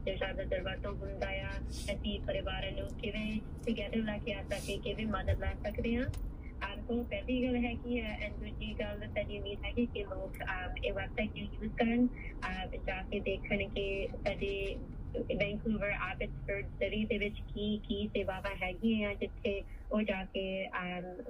ਜਾਂ 0.06 0.16
ਸ਼ਰਾਬ 0.16 0.36
ਦਾ 0.36 0.44
ਦਰਵਾਜ਼ਾ 0.44 0.90
ਹੁੰਦਾ 0.92 1.28
ਆ, 1.42 1.58
ਅਸੀਂ 1.94 2.20
ਪਰਿਵਾਰ 2.20 2.70
ਨੂੰ 2.72 2.88
ਕਿਵੇਂ 3.00 3.40
ਟੁਗੇਦਰ 3.66 4.02
ਲੈ 4.02 4.18
ਕੇ 4.18 4.32
ਆ 4.34 4.42
ਸਕੇ, 4.50 4.76
ਕਿਵੇਂ 4.78 5.06
ਮਦਦ 5.06 5.40
ਲੈ 5.40 5.54
ਸਕਦੇ 5.64 5.96
ਹਾਂ? 5.96 6.04
ਆਮ 6.62 7.02
ਪਹਿਲੀ 7.04 7.42
ਗੱਲ 7.42 7.56
ਹੈ 7.56 7.72
ਕਿ 7.74 8.00
ਐਂਡ 8.00 8.32
ਦੂਜੀ 8.34 8.72
ਗੱਲ 8.74 9.00
ਸਾਡੀ 9.06 9.38
ਉਮੀਦ 9.38 9.64
ਹੈ 9.64 9.70
ਕਿ 9.86 10.02
ਲੋਕ 10.04 10.36
ਇਹ 10.84 10.92
ਵੈਬਸਾਈਟ 10.92 11.36
ਨੂੰ 11.36 11.46
ਯੂਜ਼ 11.54 11.72
ਕਰਨ 11.74 12.06
ਜਾ 12.86 13.02
ਕੇ 13.02 13.20
ਦੇਖਣ 13.20 13.68
ਕਿ 13.68 14.08
ਸਾਡੇ 14.14 14.76
ਵੈਂਕੂਵਰ 15.16 15.90
ਆਬਟਸਫੋਰਡ 15.90 16.66
ਸਿਟੀ 16.78 17.04
ਦੇ 17.04 17.18
ਵਿੱਚ 17.18 17.42
ਕੀ 17.54 17.78
ਕੀ 17.78 18.08
ਸੇਵਾਵਾਂ 18.08 18.56
ਹੈਗੀਆਂ 18.62 19.14
ਜਿੱਥੇ 19.14 19.62
ਉਹ 19.92 20.02
ਜਾ 20.02 20.24
ਕੇ 20.24 20.68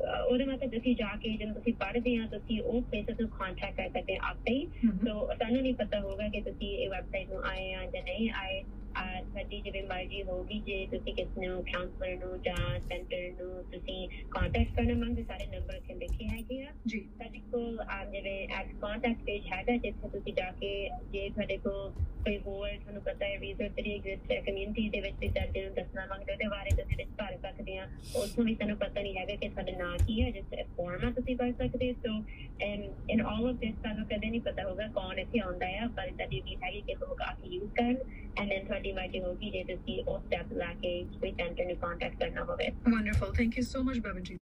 ਉਹਦੇ 0.00 0.44
ਮਤਲਬ 0.44 0.70
ਤੁਸੀਂ 0.72 0.94
ਜਾ 0.96 1.14
ਕੇ 1.16 1.36
ਜਦੋਂ 1.36 1.54
ਤੁਸੀਂ 1.54 1.72
ਪੜ੍ਹਦੇ 1.76 2.14
ਆ 2.16 2.26
ਤੁਸੀਂ 2.30 2.60
ਉਹ 2.62 2.82
ਪਲੇਸਸ 2.82 3.20
ਨੂੰ 3.20 3.28
ਕੰਟੈਕਟ 3.30 3.76
ਕਰ 3.76 3.88
ਸਕਦੇ 3.90 4.16
ਆ 4.16 4.28
ਆਪੇ 4.28 4.58
ਸੋ 4.84 5.26
ਸਾਨੂੰ 5.32 5.62
ਨਹੀਂ 5.62 5.74
ਪਤਾ 5.76 6.00
ਹੋਗਾ 6.00 6.28
ਕਿ 6.28 6.40
ਤੁਸੀਂ 6.42 6.76
ਇਹ 6.76 6.88
ਵੈਬਸਾਈਟ 6.90 7.28
ਨੂੰ 7.28 7.42
ਆਏ 7.46 7.72
ਆ 7.72 7.84
ਜਾਂ 7.86 8.02
ਨਹੀਂ 8.04 8.30
ਆਏ। 8.36 8.62
ਸਾਡੀ 8.98 9.60
ਜਿਵੇਂ 9.60 9.82
ਮਰਜ਼ੀ 9.84 10.22
ਹੋਗੀ 10.22 10.58
ਜੇ 10.60 10.86
ਤੁਸੀਂ 10.86 11.14
ਕਿਸ 11.14 11.36
ਨੂੰ 11.38 11.62
ਕਾਉਂਸਲਰ 11.64 12.16
ਨੂੰ 12.16 12.40
ਜਾਂ 12.42 12.78
ਸੈਂਟਰ 12.80 13.30
ਨੂੰ 13.38 13.62
ਤੁਸੀਂ 13.72 14.08
ਕੰਟੈਕਟ 14.30 14.74
ਕਰਨਾ 14.76 14.94
ਮੰਗਦੇ 14.96 15.22
ਸਾਰੇ 15.22 15.46
ਨੰਬਰ 15.46 15.80
ਤੇ 15.88 15.94
ਲਿਖੇ 15.94 16.28
ਹੈਗੇ 16.28 16.62
ਆ। 16.62 16.72
ਜੀ। 16.86 17.00
ਸਾਡੇ 17.18 17.40
ਕੋਲ 17.52 17.78
ਜਿਵੇਂ 18.12 18.36
ਐਡ 18.56 18.72
ਕੰਟੈਕਟ 18.80 19.22
ਪੇਜ 19.24 19.46
ਹੈਗਾ 19.52 19.76
ਜਿੱਥੇ 19.76 20.08
ਤੁਸੀਂ 20.08 20.32
ਜਾ 20.34 20.50
ਕੇ 20.60 20.70
ਜੇ 21.12 21.28
ਤੁਹਾਡੇ 21.28 21.56
ਕੋਲ 21.56 21.90
ਕੋਈ 22.24 22.38
ਹੋਰ 22.38 22.68
ਤੁਹਾਨੂੰ 22.70 23.02
ਪਤਾ 23.02 23.26
ਹੈ 23.26 23.38
ਰਿਸਰਚ 23.40 23.72
ਜਿਹੜੀ 23.72 23.94
ਐਗਜ਼ਿਸਟ 23.94 24.32
ਹੈ 24.32 24.40
ਕਮਿਊਨਿਟੀ 24.42 24.88
ਦੇ 24.88 25.00
ਵਿੱਚ 25.00 25.16
ਤੇ 25.20 25.28
ਸਾਡੇ 25.28 25.64
ਨੂੰ 25.64 25.74
ਦੱਸਣਾ 25.74 26.06
ਮੰਗਦੇ 26.06 26.32
ਉਹਦੇ 26.32 26.48
ਬਾਰੇ 26.48 26.70
ਤੁਸੀਂ 26.76 26.96
ਵਿੱਚ 26.96 27.10
ਭਰ 27.18 27.36
ਸਕਦੇ 27.42 27.76
ਆ 27.78 27.86
ਉਸਨੂੰ 28.16 28.46
ਵੀ 28.46 28.54
ਸਾਨੂੰ 28.54 28.76
ਪਤਾ 28.76 29.00
ਨਹੀਂ 29.02 29.16
ਹੈਗਾ 29.16 29.34
ਕਿ 29.34 29.48
ਤੁਹਾਡਾ 29.48 29.72
ਨਾਂ 29.78 29.96
ਕੀ 30.06 30.20
ਹੈ 30.22 30.30
ਜਿਸ 30.30 30.44
ਫਾਰਮ 30.76 31.06
ਆ 31.06 31.10
ਤੁਸੀਂ 31.10 31.36
ਭਰ 31.36 31.52
ਸਕਦੇ 31.58 31.92
so 31.98 32.14
and 32.62 33.10
in 33.10 33.20
all 33.22 33.48
of 33.48 33.56
this 33.56 33.74
ਸਾਨੂੰ 33.82 34.06
ਕਦੇ 34.06 34.30
ਨਹੀਂ 34.30 34.40
ਪਤਾ 34.40 34.68
ਹੋਗਾ 34.68 34.86
ਕੌਣ 34.94 35.18
ਇੱਥੇ 35.18 35.40
ਆਉਂਦਾ 35.40 35.66
ਹੈ 35.68 35.86
ਪਰ 35.96 36.10
ਸਾਡੀ 36.18 36.40
ਵੀ 36.40 36.56
ਹੈਗੀ 36.62 36.80
ਕਿ 36.80 36.94
ਲੋਕ 37.00 37.22
ਆ 37.22 37.32
ਕੇ 37.34 37.48
ਯੂਜ਼ 37.48 37.72
ਕਰਨ 37.74 37.96
ਐਂਡ 38.38 38.48
ਦੈਨ 38.48 38.64
ਤੁਹਾਡੀ 38.66 38.87
ਮਰਜ਼ੀ 38.92 39.20
ਹੋਗੀ 39.20 39.50
ਜੇ 39.50 39.62
ਤੁਸੀਂ 39.64 40.02
ਉਸ 40.04 40.22
ਸਟੈਪ 40.22 40.52
ਲਾ 40.52 40.72
ਕੇ 40.74 41.02
ਕੋਈ 41.20 41.30
ਸੈਂਟਰ 41.32 41.64
ਨੂੰ 41.64 41.76
ਕੰਟੈਕਟ 41.76 42.18
ਕਰਨਾ 42.20 42.44
ਹੋਵੇ 42.44 42.68
wonderful 42.88 43.32
thank 43.34 43.58
you 43.58 43.64
so 43.64 43.82
much 43.82 43.98
Bavanjit 43.98 44.36